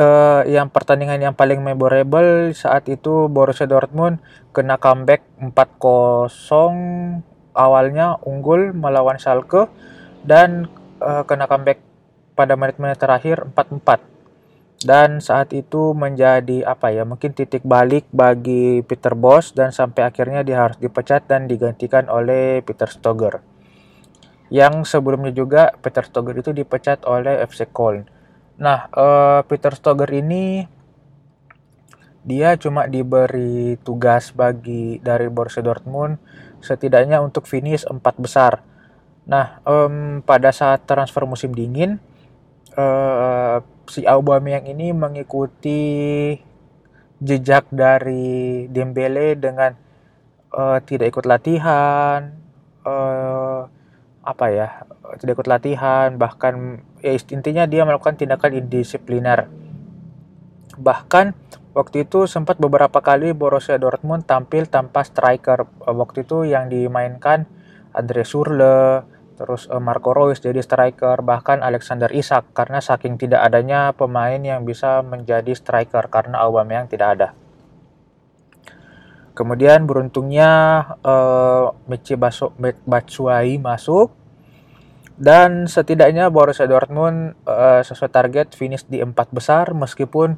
uh, 0.02 0.42
yang 0.50 0.74
pertandingan 0.74 1.22
yang 1.22 1.36
paling 1.38 1.62
memorable 1.62 2.50
saat 2.58 2.90
itu 2.90 3.30
Borussia 3.30 3.70
Dortmund 3.70 4.18
kena 4.50 4.82
comeback 4.82 5.22
4-0 5.38 7.22
awalnya 7.54 8.18
unggul 8.26 8.74
melawan 8.74 9.22
Schalke 9.22 9.70
dan 10.26 10.66
uh, 11.06 11.22
kena 11.22 11.46
comeback 11.46 11.86
pada 12.34 12.58
menit-menit 12.58 12.98
terakhir 12.98 13.46
4-4 13.54 14.19
dan 14.80 15.20
saat 15.20 15.52
itu 15.52 15.92
menjadi 15.92 16.64
apa 16.64 16.96
ya 16.96 17.04
mungkin 17.04 17.36
titik 17.36 17.68
balik 17.68 18.08
bagi 18.16 18.80
Peter 18.88 19.12
Bosz 19.12 19.52
dan 19.52 19.76
sampai 19.76 20.08
akhirnya 20.08 20.40
dia 20.44 20.64
harus 20.64 20.80
dipecat 20.80 21.28
dan 21.28 21.52
digantikan 21.52 22.08
oleh 22.08 22.64
Peter 22.64 22.88
Stoger 22.88 23.44
yang 24.50 24.82
sebelumnya 24.88 25.36
juga 25.36 25.76
Peter 25.78 26.02
Stoger 26.08 26.34
itu 26.42 26.50
dipecat 26.56 27.06
oleh 27.06 27.38
FC 27.46 27.70
Köln. 27.70 28.10
Nah 28.58 28.90
uh, 28.96 29.46
Peter 29.46 29.76
Stoger 29.78 30.10
ini 30.10 30.66
dia 32.26 32.60
cuma 32.60 32.86
diberi 32.90 33.80
tugas 33.80 34.36
bagi 34.36 35.00
dari 35.00 35.32
Borussia 35.32 35.64
Dortmund 35.64 36.20
setidaknya 36.60 37.24
untuk 37.24 37.48
finish 37.48 37.88
empat 37.88 38.20
besar. 38.20 38.62
Nah, 39.30 39.62
um, 39.64 40.20
pada 40.26 40.50
saat 40.50 40.84
transfer 40.90 41.24
musim 41.24 41.54
dingin, 41.54 42.02
uh, 42.76 43.64
si 43.90 44.06
Aubameyang 44.06 44.70
ini 44.70 44.94
mengikuti 44.94 45.82
jejak 47.20 47.68
dari 47.74 48.68
Dembele 48.70 49.36
dengan 49.36 49.74
uh, 50.54 50.78
tidak 50.84 51.16
ikut 51.16 51.26
latihan, 51.26 52.36
uh, 52.86 53.66
apa 54.24 54.46
ya, 54.52 54.68
tidak 55.18 55.42
ikut 55.42 55.50
latihan, 55.50 56.16
bahkan 56.20 56.86
ya 57.00 57.16
intinya 57.16 57.66
dia 57.66 57.88
melakukan 57.88 58.20
tindakan 58.20 58.60
indisipliner. 58.62 59.50
Bahkan 60.80 61.36
Waktu 61.70 62.10
itu 62.10 62.26
sempat 62.26 62.58
beberapa 62.58 62.98
kali 62.98 63.32
Borussia 63.38 63.78
Dortmund 63.78 64.26
tampil 64.26 64.66
tanpa 64.66 65.06
striker. 65.06 65.70
Waktu 65.86 66.26
itu 66.26 66.44
yang 66.44 66.66
dimainkan 66.66 67.46
Andre 67.94 68.26
Surle, 68.26 69.06
terus 69.40 69.72
eh, 69.72 69.80
Marco 69.80 70.12
Reus 70.12 70.44
jadi 70.44 70.60
striker, 70.60 71.24
bahkan 71.24 71.64
Alexander 71.64 72.12
Isak 72.12 72.52
karena 72.52 72.84
saking 72.84 73.16
tidak 73.16 73.48
adanya 73.48 73.96
pemain 73.96 74.44
yang 74.44 74.68
bisa 74.68 75.00
menjadi 75.00 75.56
striker 75.56 76.12
karena 76.12 76.44
Aubameyang 76.44 76.92
tidak 76.92 77.08
ada. 77.16 77.30
Kemudian 79.32 79.88
beruntungnya 79.88 80.52
uh, 81.00 81.72
Michi 81.88 82.20
Batshuayi 82.84 83.56
masuk 83.56 84.12
dan 85.16 85.64
setidaknya 85.64 86.28
Borussia 86.28 86.68
Dortmund 86.68 87.40
uh, 87.48 87.80
sesuai 87.80 88.12
target 88.12 88.52
finish 88.52 88.84
di 88.84 89.00
empat 89.00 89.32
besar 89.32 89.72
meskipun 89.72 90.36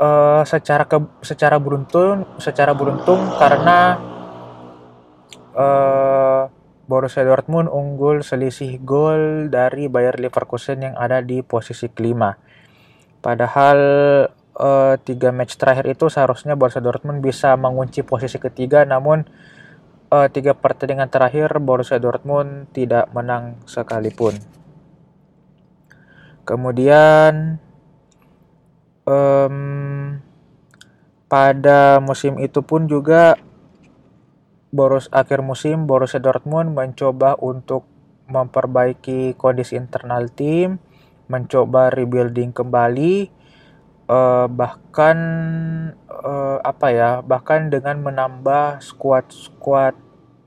uh, 0.00 0.48
secara 0.48 0.88
ke 0.88 0.96
secara 1.20 1.60
beruntung 1.60 2.24
secara 2.40 2.72
beruntung 2.72 3.20
karena 3.36 4.00
uh, 5.52 6.57
Borussia 6.88 7.20
Dortmund 7.20 7.68
unggul 7.68 8.24
selisih 8.24 8.80
gol 8.80 9.52
dari 9.52 9.92
Bayer 9.92 10.16
Leverkusen 10.16 10.80
yang 10.80 10.96
ada 10.96 11.20
di 11.20 11.44
posisi 11.44 11.92
kelima. 11.92 12.32
Padahal 13.20 13.78
uh, 14.56 14.96
tiga 14.96 15.28
match 15.28 15.60
terakhir 15.60 15.84
itu 15.84 16.08
seharusnya 16.08 16.56
Borussia 16.56 16.80
Dortmund 16.80 17.20
bisa 17.20 17.52
mengunci 17.60 18.00
posisi 18.00 18.40
ketiga, 18.40 18.88
namun 18.88 19.28
uh, 20.08 20.32
tiga 20.32 20.56
pertandingan 20.56 21.12
terakhir 21.12 21.52
Borussia 21.60 22.00
Dortmund 22.00 22.72
tidak 22.72 23.12
menang 23.12 23.60
sekalipun. 23.68 24.40
Kemudian 26.48 27.60
um, 29.04 29.56
pada 31.28 32.00
musim 32.00 32.40
itu 32.40 32.64
pun 32.64 32.88
juga 32.88 33.36
Boros 34.68 35.08
akhir 35.16 35.40
musim 35.40 35.88
Borussia 35.88 36.20
Dortmund 36.20 36.76
mencoba 36.76 37.40
untuk 37.40 37.88
memperbaiki 38.28 39.32
kondisi 39.40 39.80
internal 39.80 40.28
tim, 40.28 40.76
mencoba 41.32 41.88
rebuilding 41.88 42.52
kembali, 42.52 43.32
uh, 44.12 44.44
bahkan 44.52 45.18
uh, 46.04 46.60
apa 46.60 46.86
ya, 46.92 47.10
bahkan 47.24 47.72
dengan 47.72 48.04
menambah 48.04 48.84
squad-squad 48.84 49.96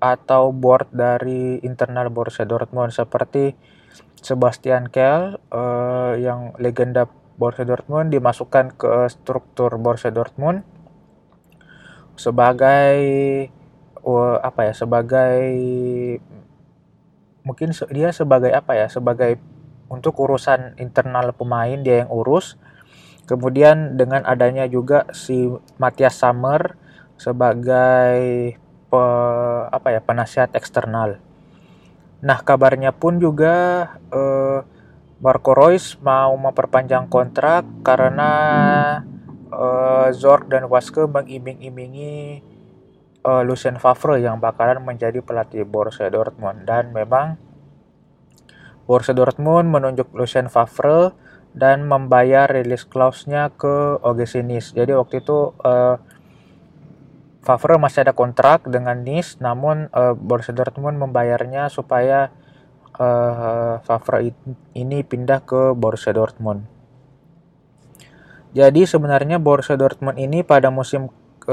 atau 0.02 0.54
board 0.54 0.90
dari 0.94 1.58
internal 1.66 2.14
Borussia 2.14 2.46
Dortmund 2.46 2.94
seperti 2.94 3.54
Sebastian 4.22 4.90
Kehl 4.94 5.42
uh, 5.50 6.14
yang 6.18 6.54
legenda 6.62 7.10
Borussia 7.42 7.66
Dortmund 7.66 8.14
dimasukkan 8.14 8.78
ke 8.78 9.10
struktur 9.10 9.82
Borussia 9.82 10.14
Dortmund 10.14 10.62
sebagai 12.14 12.94
apa 14.42 14.72
ya 14.72 14.74
sebagai 14.74 15.44
mungkin 17.42 17.74
dia 17.90 18.14
sebagai 18.14 18.54
apa 18.54 18.78
ya 18.78 18.88
sebagai 18.90 19.42
untuk 19.92 20.16
urusan 20.24 20.80
internal 20.80 21.36
pemain 21.36 21.78
dia 21.84 22.06
yang 22.06 22.12
urus. 22.12 22.56
Kemudian 23.28 23.96
dengan 23.96 24.26
adanya 24.28 24.66
juga 24.68 25.08
si 25.14 25.48
Matthias 25.78 26.20
Sammer 26.20 26.76
sebagai 27.16 28.18
pe, 28.90 29.04
apa 29.72 29.88
ya 29.94 30.02
penasihat 30.04 30.52
eksternal. 30.58 31.22
Nah 32.22 32.40
kabarnya 32.42 32.92
pun 32.92 33.22
juga 33.22 33.88
uh, 34.10 34.66
Marco 35.22 35.54
Reus 35.54 36.02
mau 36.02 36.34
memperpanjang 36.34 37.06
kontrak 37.08 37.62
karena 37.86 38.32
uh, 39.54 40.10
Zorc 40.18 40.50
dan 40.50 40.66
Waske 40.66 41.06
mengiming-imingi 41.06 42.42
uh, 43.26 43.42
Lucien 43.46 43.78
Favre 43.78 44.22
yang 44.22 44.42
bakalan 44.42 44.82
menjadi 44.82 45.22
pelatih 45.22 45.66
Borussia 45.66 46.10
Dortmund 46.10 46.66
dan 46.66 46.94
memang 46.94 47.38
Borussia 48.90 49.16
Dortmund 49.16 49.70
menunjuk 49.72 50.12
Lucien 50.12 50.50
Favre 50.50 51.14
dan 51.52 51.84
membayar 51.84 52.48
release 52.48 52.88
clause-nya 52.88 53.52
ke 53.56 54.00
OGC 54.00 54.44
Nice. 54.44 54.72
Jadi 54.72 54.96
waktu 54.96 55.22
itu 55.22 55.52
uh, 55.64 56.00
Favre 57.42 57.82
masih 57.82 58.06
ada 58.06 58.14
kontrak 58.14 58.70
dengan 58.70 59.02
Nice, 59.02 59.42
namun 59.42 59.90
uh, 59.92 60.14
Borussia 60.14 60.54
Dortmund 60.54 61.02
membayarnya 61.02 61.74
supaya 61.74 62.30
uh, 62.98 63.82
Favre 63.82 64.32
ini 64.78 65.02
pindah 65.02 65.42
ke 65.44 65.74
Borussia 65.74 66.14
Dortmund. 66.14 66.70
Jadi 68.52 68.84
sebenarnya 68.84 69.40
Borussia 69.40 69.80
Dortmund 69.80 70.20
ini 70.20 70.44
pada 70.44 70.68
musim 70.68 71.08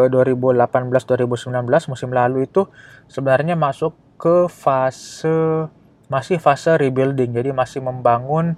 2018-2019 0.06 1.66
musim 1.90 2.14
lalu 2.14 2.46
itu 2.46 2.70
sebenarnya 3.10 3.58
masuk 3.58 3.98
ke 4.14 4.46
fase 4.46 5.66
masih 6.08 6.40
fase 6.40 6.72
rebuilding, 6.80 7.36
jadi 7.36 7.52
masih 7.52 7.84
membangun 7.84 8.56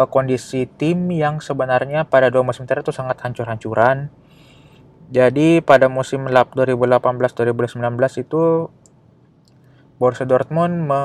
uh, 0.00 0.08
kondisi 0.08 0.64
tim 0.64 1.12
yang 1.12 1.38
sebenarnya 1.38 2.08
pada 2.08 2.32
dua 2.32 2.40
musim 2.40 2.64
terakhir 2.64 2.88
itu 2.88 2.96
sangat 2.96 3.20
hancur-hancuran. 3.20 4.08
Jadi 5.08 5.64
pada 5.64 5.88
musim 5.88 6.28
lap 6.28 6.52
2018-2019 6.52 7.96
itu 8.20 8.68
Borussia 9.96 10.28
Dortmund 10.28 10.84
me 10.84 11.02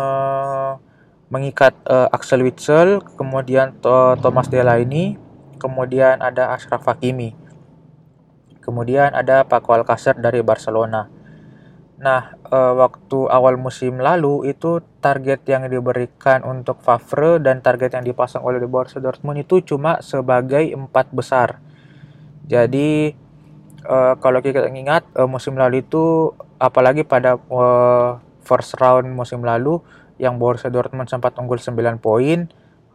mengikat 1.32 1.74
uh, 1.90 2.14
Axel 2.14 2.46
Witsel, 2.46 3.02
kemudian 3.18 3.74
Thomas 4.22 4.52
Delaney, 4.54 5.18
kemudian 5.58 6.22
ada 6.22 6.54
Ashraf 6.54 6.86
Hakimi. 6.86 7.34
Kemudian 8.64 9.12
ada 9.12 9.44
Paco 9.44 9.76
Alcacer 9.76 10.16
dari 10.16 10.40
Barcelona. 10.40 11.12
Nah, 12.04 12.36
e, 12.36 12.60
waktu 12.80 13.32
awal 13.32 13.56
musim 13.60 14.00
lalu 14.00 14.52
itu 14.52 14.84
target 15.04 15.44
yang 15.48 15.68
diberikan 15.68 16.44
untuk 16.44 16.80
Favre 16.84 17.40
dan 17.40 17.64
target 17.64 17.96
yang 17.96 18.04
dipasang 18.04 18.44
oleh 18.44 18.60
Borussia 18.68 19.00
Dortmund 19.00 19.40
itu 19.44 19.64
cuma 19.64 20.00
sebagai 20.04 20.64
empat 20.74 21.12
besar. 21.16 21.64
Jadi 22.44 23.16
e, 23.84 23.98
kalau 24.20 24.40
kita 24.44 24.68
ingat 24.68 25.08
e, 25.16 25.22
musim 25.28 25.56
lalu 25.56 25.84
itu 25.84 26.32
apalagi 26.60 27.08
pada 27.08 27.40
e, 27.40 27.64
first 28.44 28.76
round 28.80 29.08
musim 29.12 29.40
lalu 29.40 29.80
yang 30.20 30.36
Borussia 30.40 30.72
Dortmund 30.72 31.08
sempat 31.08 31.36
unggul 31.40 31.60
9 31.60 32.04
poin 32.04 32.52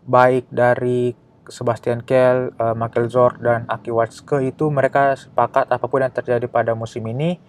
baik 0.08 0.48
dari 0.48 1.12
Sebastian 1.48 2.04
Kehl, 2.04 2.52
uh, 2.60 2.76
Michael 2.76 3.08
Zorc 3.08 3.40
dan 3.40 3.64
Aki 3.66 3.90
Watzke 3.90 4.44
itu 4.44 4.68
mereka 4.68 5.16
sepakat 5.16 5.68
apa 5.72 5.84
pun 5.88 6.04
yang 6.04 6.12
terjadi 6.12 6.44
pada 6.46 6.76
musim 6.76 7.04
ini 7.08 7.40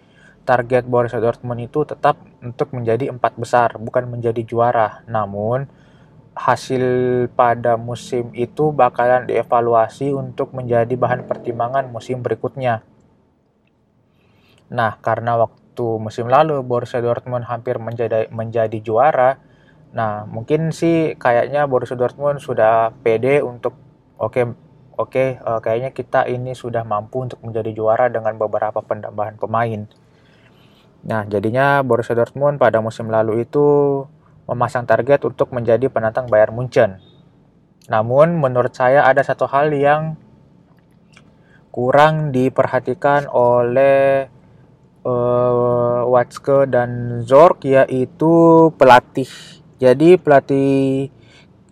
target 0.47 0.87
Borussia 0.87 1.21
Dortmund 1.21 1.61
itu 1.61 1.85
tetap 1.85 2.17
untuk 2.41 2.73
menjadi 2.73 3.11
empat 3.11 3.37
besar 3.37 3.75
bukan 3.77 4.09
menjadi 4.09 4.41
juara. 4.41 5.03
Namun 5.05 5.67
hasil 6.33 6.83
pada 7.35 7.75
musim 7.75 8.31
itu 8.31 8.71
bakalan 8.71 9.27
dievaluasi 9.27 10.15
untuk 10.15 10.55
menjadi 10.55 10.95
bahan 10.95 11.27
pertimbangan 11.27 11.91
musim 11.91 12.23
berikutnya. 12.23 12.81
Nah 14.71 14.95
karena 15.03 15.35
waktu 15.35 15.85
musim 15.99 16.31
lalu 16.31 16.63
Borussia 16.63 17.03
Dortmund 17.03 17.45
hampir 17.45 17.77
menjadi 17.79 18.27
menjadi 18.31 18.79
juara 18.81 19.39
nah 19.89 20.21
mungkin 20.29 20.69
sih 20.69 21.17
kayaknya 21.17 21.65
Borussia 21.65 21.97
Dortmund 21.97 22.37
sudah 22.37 22.93
pede 23.01 23.41
untuk 23.41 23.73
oke 24.19 24.41
oke 24.99 25.23
uh, 25.39 25.59
kayaknya 25.63 25.95
kita 25.95 26.27
ini 26.27 26.51
sudah 26.51 26.83
mampu 26.83 27.23
untuk 27.23 27.39
menjadi 27.39 27.71
juara 27.71 28.11
dengan 28.11 28.35
beberapa 28.35 28.83
penambahan 28.83 29.39
pemain. 29.39 29.87
Nah, 30.99 31.23
jadinya 31.23 31.79
Borussia 31.79 32.11
Dortmund 32.11 32.59
pada 32.59 32.83
musim 32.83 33.07
lalu 33.07 33.47
itu 33.47 34.03
memasang 34.51 34.83
target 34.83 35.23
untuk 35.23 35.55
menjadi 35.55 35.87
penantang 35.87 36.27
Bayern 36.27 36.51
Munchen. 36.51 36.99
Namun 37.87 38.35
menurut 38.35 38.75
saya 38.75 39.07
ada 39.07 39.23
satu 39.23 39.47
hal 39.47 39.71
yang 39.71 40.19
kurang 41.71 42.35
diperhatikan 42.35 43.31
oleh 43.31 44.27
uh, 45.07 46.01
Watzke 46.09 46.67
dan 46.67 47.21
Zorc 47.23 47.63
yaitu 47.63 48.67
pelatih. 48.75 49.31
Jadi 49.79 50.19
pelatih 50.19 51.07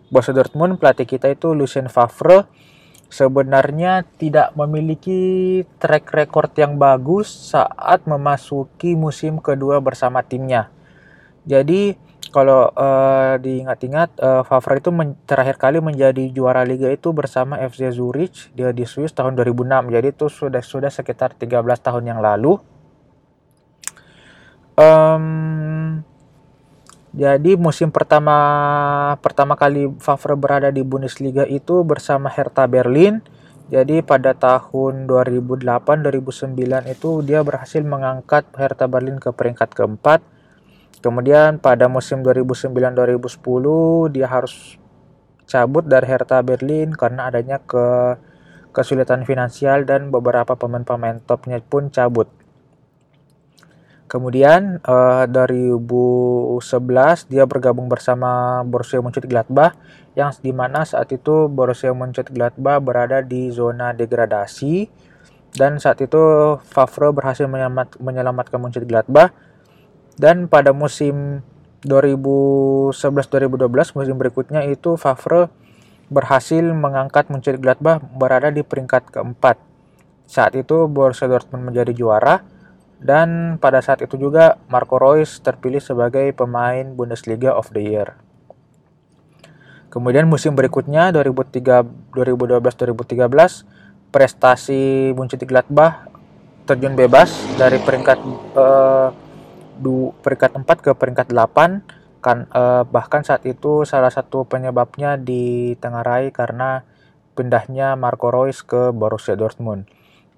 Borussia 0.08 0.32
Dortmund 0.32 0.80
pelatih 0.80 1.08
kita 1.08 1.28
itu 1.28 1.52
Lucien 1.52 1.91
Favre 1.91 2.48
sebenarnya 3.08 4.04
tidak 4.20 4.52
memiliki 4.56 5.63
track 5.80 6.12
record 6.12 6.52
yang 6.60 6.76
bagus 6.76 7.28
saat 7.28 8.04
memasuki 8.04 8.96
musim 9.00 9.39
kedua 9.39 9.80
bersama 9.80 10.24
timnya. 10.24 10.67
Jadi 11.48 11.96
kalau 12.28 12.67
uh, 12.76 13.39
diingat-ingat 13.39 14.20
uh, 14.20 14.43
Favre 14.43 14.84
itu 14.84 14.91
terakhir 15.24 15.56
kali 15.56 15.80
menjadi 15.80 16.28
juara 16.36 16.67
liga 16.67 16.91
itu 16.91 17.15
bersama 17.15 17.56
FC 17.63 17.88
Zurich 17.96 18.52
dia 18.52 18.76
di 18.76 18.84
Swiss 18.84 19.15
tahun 19.15 19.39
2006. 19.39 19.96
Jadi 19.96 20.08
itu 20.12 20.26
sudah 20.28 20.63
sudah 20.63 20.91
sekitar 20.91 21.36
13 21.39 21.63
tahun 21.80 22.04
yang 22.04 22.20
lalu. 22.20 22.60
Um, 24.78 25.57
jadi 27.17 27.58
musim 27.58 27.89
pertama 27.89 28.38
pertama 29.25 29.58
kali 29.58 29.89
Favre 29.97 30.38
berada 30.38 30.69
di 30.69 30.86
Bundesliga 30.86 31.49
itu 31.49 31.82
bersama 31.82 32.30
Hertha 32.30 32.69
Berlin. 32.69 33.25
Jadi 33.73 34.06
pada 34.06 34.38
tahun 34.38 35.10
2008-2009 35.10 36.93
itu 36.93 37.10
dia 37.25 37.41
berhasil 37.41 37.82
mengangkat 37.82 38.45
Hertha 38.53 38.86
Berlin 38.86 39.17
ke 39.17 39.34
peringkat 39.34 39.73
keempat. 39.73 40.21
Kemudian 41.01 41.58
pada 41.58 41.89
musim 41.89 42.21
2009-2010 42.21 44.13
dia 44.13 44.30
harus 44.30 44.77
cabut 45.49 45.89
dari 45.89 46.06
Hertha 46.06 46.45
Berlin 46.45 46.93
karena 46.93 47.34
adanya 47.34 47.58
ke 47.58 48.13
kesulitan 48.77 49.25
finansial 49.25 49.89
dan 49.89 50.13
beberapa 50.13 50.53
pemain-pemain 50.53 51.17
topnya 51.25 51.58
pun 51.65 51.89
cabut. 51.89 52.30
Kemudian 54.08 54.80
uh, 54.88 55.28
dari 55.28 55.67
2011 55.67 57.28
dia 57.28 57.43
bergabung 57.43 57.91
bersama 57.91 58.63
Borussia 58.63 59.04
Mönchengladbach 59.04 59.76
yang 60.15 60.32
di 60.39 60.56
mana 60.56 60.88
saat 60.88 61.12
itu 61.12 61.52
Borussia 61.52 61.91
Mönchengladbach 61.91 62.80
berada 62.80 63.20
di 63.20 63.52
zona 63.52 63.91
degradasi. 63.91 64.88
Dan 65.52 65.84
saat 65.84 66.00
itu 66.00 66.56
Favre 66.63 67.12
berhasil 67.12 67.52
menyelamat, 67.52 68.00
menyelamatkan 68.00 68.63
Mönchengladbach. 68.63 69.36
Dan 70.15 70.48
pada 70.48 70.72
musim 70.72 71.43
2011-2012 71.84 73.60
musim 73.91 74.15
berikutnya 74.15 74.63
itu 74.72 74.96
Favre 74.96 75.52
berhasil 76.08 76.63
mengangkat 76.63 77.28
Mönchengladbach 77.28 78.00
berada 78.15 78.56
di 78.56 78.63
peringkat 78.63 79.12
keempat. 79.12 79.60
Saat 80.32 80.56
itu 80.56 80.88
Borussia 80.88 81.28
Dortmund 81.28 81.67
menjadi 81.67 81.91
juara 81.91 82.56
dan 82.97 83.57
pada 83.62 83.81
saat 83.81 84.01
itu 84.01 84.17
juga 84.17 84.57
Marco 84.69 84.97
Reus 84.97 85.39
terpilih 85.41 85.81
sebagai 85.81 86.33
pemain 86.33 86.95
Bundesliga 86.97 87.53
of 87.53 87.69
the 87.73 87.81
Year. 87.81 88.17
Kemudian 89.88 90.27
musim 90.27 90.51
berikutnya 90.53 91.15
2012-2013 91.15 94.12
prestasi 94.12 95.13
Mönchengladbach 95.15 96.12
terjun 96.67 96.99
bebas 96.99 97.31
dari 97.55 97.79
peringkat 97.79 98.19
uh, 98.60 99.15
du, 99.79 100.12
peringkat 100.19 100.60
4 100.60 100.67
ke 100.67 100.91
peringkat 100.91 101.31
8 101.31 102.19
kan 102.19 102.43
uh, 102.51 102.83
bahkan 102.83 103.23
saat 103.23 103.47
itu 103.47 103.88
salah 103.88 104.12
satu 104.12 104.43
penyebabnya 104.43 105.15
ditengarai 105.15 106.36
karena 106.36 106.83
pindahnya 107.38 107.95
Marco 107.95 108.33
Reus 108.33 108.65
ke 108.65 108.89
Borussia 108.91 109.38
Dortmund. 109.38 109.86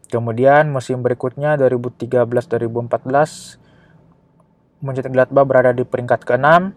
Kemudian 0.10 0.74
musim 0.74 1.06
berikutnya 1.06 1.54
2013-2014 1.62 3.62
Mönchengladbach 4.82 5.46
berada 5.46 5.70
di 5.70 5.86
peringkat 5.86 6.26
ke-6 6.26 6.74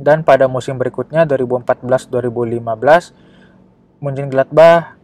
dan 0.00 0.24
pada 0.24 0.48
musim 0.48 0.80
berikutnya 0.80 1.28
2014-2015 1.28 4.00
Mönchengladbach 4.00 4.96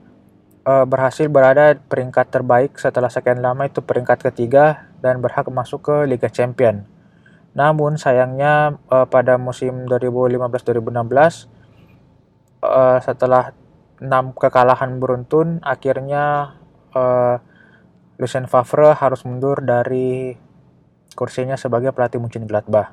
e, 0.64 0.72
berhasil 0.88 1.28
berada 1.28 1.76
di 1.76 1.84
peringkat 1.84 2.32
terbaik 2.32 2.80
setelah 2.80 3.12
sekian 3.12 3.44
lama 3.44 3.68
itu 3.68 3.84
peringkat 3.84 4.32
ketiga 4.32 4.88
dan 5.04 5.20
berhak 5.20 5.44
masuk 5.52 5.92
ke 5.92 6.08
Liga 6.08 6.32
Champion. 6.32 6.88
Namun 7.52 8.00
sayangnya 8.00 8.80
e, 8.88 9.04
pada 9.04 9.36
musim 9.36 9.84
2015-2016 9.92 11.52
e, 12.64 12.82
setelah 13.04 13.52
6 14.00 14.08
kekalahan 14.40 14.96
beruntun 14.96 15.60
akhirnya 15.60 16.56
uh, 16.94 17.36
Lucien 18.20 18.44
Favre 18.44 18.92
harus 18.92 19.24
mundur 19.24 19.64
dari 19.64 20.36
kursinya 21.16 21.56
sebagai 21.56 21.90
pelatih 21.96 22.20
Mönchengladbach. 22.20 22.92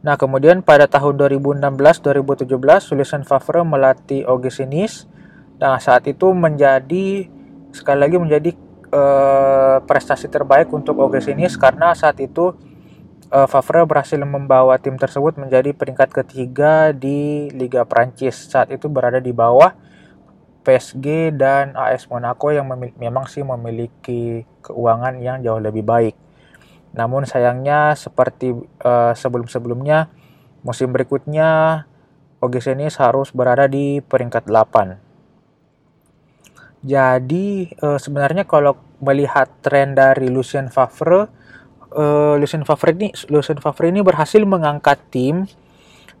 Nah, 0.00 0.16
kemudian 0.16 0.64
pada 0.64 0.88
tahun 0.88 1.20
2016-2017 1.60 2.96
Lucien 2.96 3.24
Favre 3.24 3.60
melatih 3.64 4.24
Sinis. 4.48 5.04
Nah, 5.60 5.76
saat 5.76 6.08
itu 6.08 6.32
menjadi 6.32 7.28
sekali 7.70 7.98
lagi 8.00 8.16
menjadi 8.16 8.50
uh, 8.96 9.84
prestasi 9.84 10.32
terbaik 10.32 10.72
untuk 10.72 10.96
Sinis 11.20 11.60
karena 11.60 11.92
saat 11.92 12.16
itu 12.16 12.56
uh, 13.28 13.44
Favre 13.44 13.84
berhasil 13.84 14.16
membawa 14.16 14.80
tim 14.80 14.96
tersebut 14.96 15.36
menjadi 15.36 15.76
peringkat 15.76 16.12
ketiga 16.12 16.96
di 16.96 17.52
Liga 17.52 17.84
Prancis. 17.84 18.48
Saat 18.48 18.72
itu 18.72 18.88
berada 18.88 19.20
di 19.20 19.36
bawah 19.36 19.76
PSG 20.60 21.32
dan 21.34 21.72
AS 21.72 22.06
Monaco 22.06 22.52
yang 22.52 22.68
memang 23.00 23.24
sih 23.26 23.40
memiliki 23.40 24.44
keuangan 24.60 25.16
yang 25.18 25.40
jauh 25.40 25.60
lebih 25.60 25.84
baik. 25.84 26.16
Namun 26.92 27.24
sayangnya 27.24 27.94
seperti 27.94 28.52
uh, 28.82 29.12
sebelum-sebelumnya 29.14 30.10
musim 30.66 30.92
berikutnya 30.92 31.84
Ogesenis 32.40 32.96
harus 32.96 33.36
berada 33.36 33.68
di 33.68 34.00
peringkat 34.00 34.48
8. 34.48 34.96
Jadi 36.80 37.68
uh, 37.84 38.00
sebenarnya 38.00 38.48
kalau 38.48 38.80
melihat 39.04 39.52
tren 39.60 39.92
dari 39.92 40.32
Lucien 40.32 40.72
Favre 40.72 41.28
uh, 41.92 42.34
Lucien 42.40 42.64
Favre 42.64 42.96
ini 42.96 43.12
Lucien 43.28 43.60
Favre 43.60 43.92
ini 43.92 44.00
berhasil 44.00 44.40
mengangkat 44.40 44.96
tim 45.12 45.44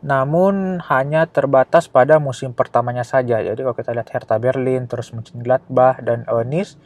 namun 0.00 0.80
hanya 0.88 1.28
terbatas 1.28 1.84
pada 1.84 2.16
musim 2.16 2.56
pertamanya 2.56 3.04
saja. 3.04 3.36
Jadi 3.44 3.60
kalau 3.60 3.76
kita 3.76 3.92
lihat 3.92 4.08
Hertha 4.08 4.40
Berlin, 4.40 4.88
terus 4.88 5.12
Mönchengladbach 5.12 6.00
dan 6.00 6.24
Nice, 6.48 6.80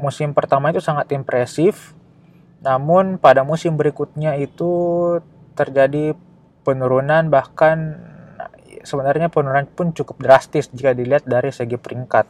musim 0.00 0.32
pertama 0.32 0.72
itu 0.72 0.80
sangat 0.80 1.12
impresif. 1.12 1.92
Namun 2.64 3.20
pada 3.20 3.44
musim 3.44 3.76
berikutnya 3.76 4.40
itu 4.40 4.72
terjadi 5.52 6.16
penurunan 6.64 7.28
bahkan 7.28 8.00
sebenarnya 8.80 9.28
penurunan 9.28 9.68
pun 9.68 9.92
cukup 9.92 10.16
drastis 10.24 10.72
jika 10.72 10.96
dilihat 10.96 11.28
dari 11.28 11.52
segi 11.52 11.76
peringkat. 11.76 12.24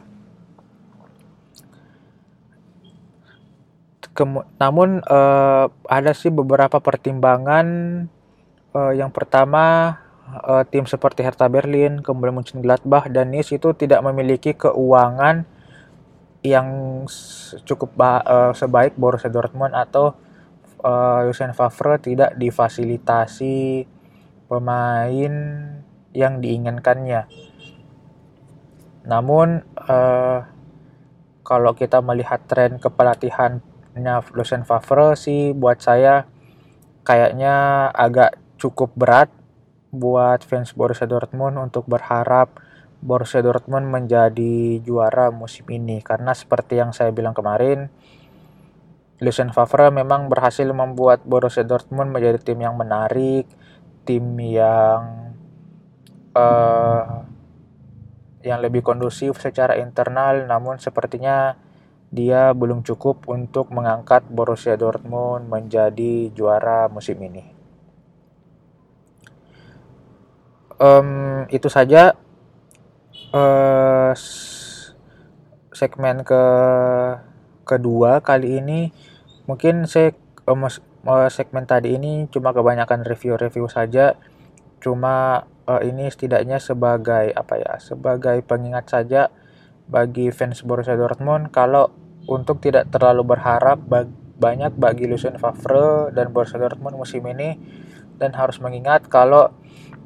Kemu 4.15 4.47
namun 4.59 5.03
uh, 5.03 5.67
ada 5.87 6.11
sih 6.15 6.31
beberapa 6.31 6.79
pertimbangan. 6.79 7.67
Uh, 8.75 8.91
yang 8.91 9.07
pertama 9.07 9.95
uh, 10.43 10.67
tim 10.67 10.83
seperti 10.83 11.23
Hertha 11.23 11.47
Berlin, 11.47 12.03
kemudian 12.03 12.35
Mönchengladbach 12.35 13.07
dan 13.07 13.31
Nice 13.31 13.55
itu 13.55 13.71
tidak 13.71 14.03
memiliki 14.03 14.51
keuangan 14.51 15.47
yang 16.43 16.67
cukup 17.63 17.95
uh, 17.95 18.51
sebaik 18.51 18.99
Borussia 18.99 19.31
Dortmund 19.31 19.71
atau 19.71 20.19
uh, 20.83 21.23
Lucien 21.23 21.55
Favre 21.55 22.03
tidak 22.03 22.35
difasilitasi 22.35 23.87
pemain 24.51 25.33
yang 26.11 26.33
diinginkannya. 26.43 27.31
Namun 29.07 29.63
uh, 29.87 30.39
kalau 31.47 31.71
kita 31.73 32.03
melihat 32.03 32.43
tren 32.45 32.77
kepelatihan 32.77 33.63
Lucien 34.35 34.67
Favre 34.67 35.15
sih 35.15 35.55
buat 35.55 35.79
saya 35.79 36.27
kayaknya 37.07 37.87
agak 37.95 38.44
cukup 38.65 38.97
berat 38.97 39.29
buat 39.93 40.41
fans 40.41 40.73
Borussia 40.73 41.05
Dortmund 41.05 41.61
untuk 41.61 41.85
berharap 41.85 42.57
Borussia 43.05 43.45
Dortmund 43.45 43.85
menjadi 43.85 44.81
juara 44.81 45.29
musim 45.29 45.69
ini 45.69 46.01
karena 46.01 46.33
seperti 46.33 46.81
yang 46.81 46.89
saya 46.89 47.13
bilang 47.13 47.37
kemarin 47.37 47.93
Lucien 49.21 49.53
Favre 49.53 49.93
memang 49.93 50.27
berhasil 50.27 50.65
membuat 50.65 51.23
Borussia 51.23 51.63
Dortmund 51.63 52.11
menjadi 52.11 52.51
tim 52.51 52.59
yang 52.59 52.75
menarik, 52.75 53.47
tim 54.03 54.25
yang 54.41 55.31
uh, 56.35 57.23
yang 58.43 58.59
lebih 58.59 58.83
kondusif 58.83 59.39
secara 59.39 59.79
internal 59.79 60.43
namun 60.49 60.83
sepertinya 60.83 61.55
dia 62.11 62.51
belum 62.51 62.83
cukup 62.83 63.23
untuk 63.31 63.71
mengangkat 63.71 64.27
Borussia 64.27 64.75
Dortmund 64.75 65.47
menjadi 65.47 66.33
juara 66.35 66.91
musim 66.91 67.15
ini. 67.23 67.54
Um, 70.75 71.47
itu 71.55 71.71
saja 71.71 72.19
uh, 73.31 74.11
segmen 75.71 76.27
ke 76.27 76.43
kedua 77.63 78.19
kali 78.19 78.59
ini. 78.59 78.91
Mungkin 79.47 79.87
saya 79.87 80.11
uh, 80.47 81.29
segmen 81.31 81.63
tadi 81.63 81.95
ini 81.95 82.27
cuma 82.27 82.51
kebanyakan 82.51 83.07
review-review 83.07 83.71
saja. 83.71 84.19
Cuma 84.83 85.47
uh, 85.67 85.81
ini 85.81 86.11
setidaknya 86.11 86.59
sebagai 86.59 87.31
apa 87.31 87.55
ya? 87.55 87.73
Sebagai 87.79 88.43
pengingat 88.43 88.91
saja 88.91 89.31
bagi 89.85 90.33
fans 90.33 90.65
Borussia 90.65 90.97
Dortmund 90.97 91.53
kalau 91.53 91.93
untuk 92.25 92.57
tidak 92.57 92.89
terlalu 92.89 93.37
berharap 93.37 93.77
bag 93.85 94.09
banyak 94.35 94.75
bagi 94.75 95.07
Lucien 95.07 95.39
Favre 95.39 96.11
dan 96.11 96.35
Borussia 96.35 96.59
Dortmund 96.59 96.99
musim 96.99 97.23
ini 97.23 97.55
dan 98.19 98.35
harus 98.35 98.59
mengingat 98.59 99.07
kalau 99.07 99.51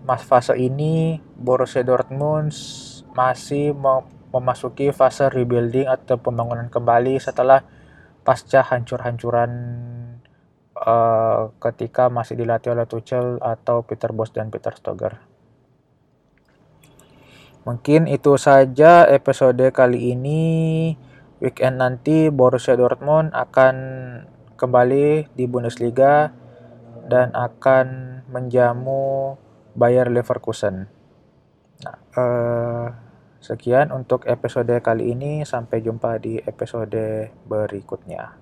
mas 0.09 0.25
fase 0.25 0.57
ini 0.57 1.21
Borussia 1.37 1.85
Dortmund 1.85 2.49
masih 3.13 3.77
memasuki 4.33 4.89
fase 4.89 5.29
rebuilding 5.29 5.85
atau 5.85 6.17
pembangunan 6.17 6.65
kembali 6.65 7.21
setelah 7.21 7.61
pasca 8.25 8.65
hancur-hancuran 8.65 9.51
uh, 10.73 11.53
ketika 11.61 12.09
masih 12.09 12.41
dilatih 12.41 12.73
oleh 12.73 12.89
Tuchel 12.89 13.37
atau 13.37 13.85
Peter 13.85 14.09
Bosz 14.09 14.33
dan 14.33 14.49
Peter 14.49 14.73
Stoger. 14.73 15.21
Mungkin 17.69 18.09
itu 18.09 18.33
saja 18.41 19.05
episode 19.05 19.61
kali 19.69 20.17
ini 20.17 20.41
weekend 21.37 21.85
nanti 21.85 22.33
Borussia 22.33 22.73
Dortmund 22.73 23.29
akan 23.37 23.75
kembali 24.57 25.37
di 25.37 25.45
Bundesliga 25.45 26.33
dan 27.05 27.29
akan 27.37 27.85
menjamu 28.33 29.37
Bayer 29.79 30.11
Leverkusen. 30.11 30.91
Nah, 31.79 31.97
eh, 32.19 32.87
sekian 33.39 33.95
untuk 33.95 34.27
episode 34.27 34.75
kali 34.83 35.15
ini. 35.15 35.47
Sampai 35.47 35.79
jumpa 35.79 36.19
di 36.19 36.35
episode 36.43 37.31
berikutnya. 37.47 38.35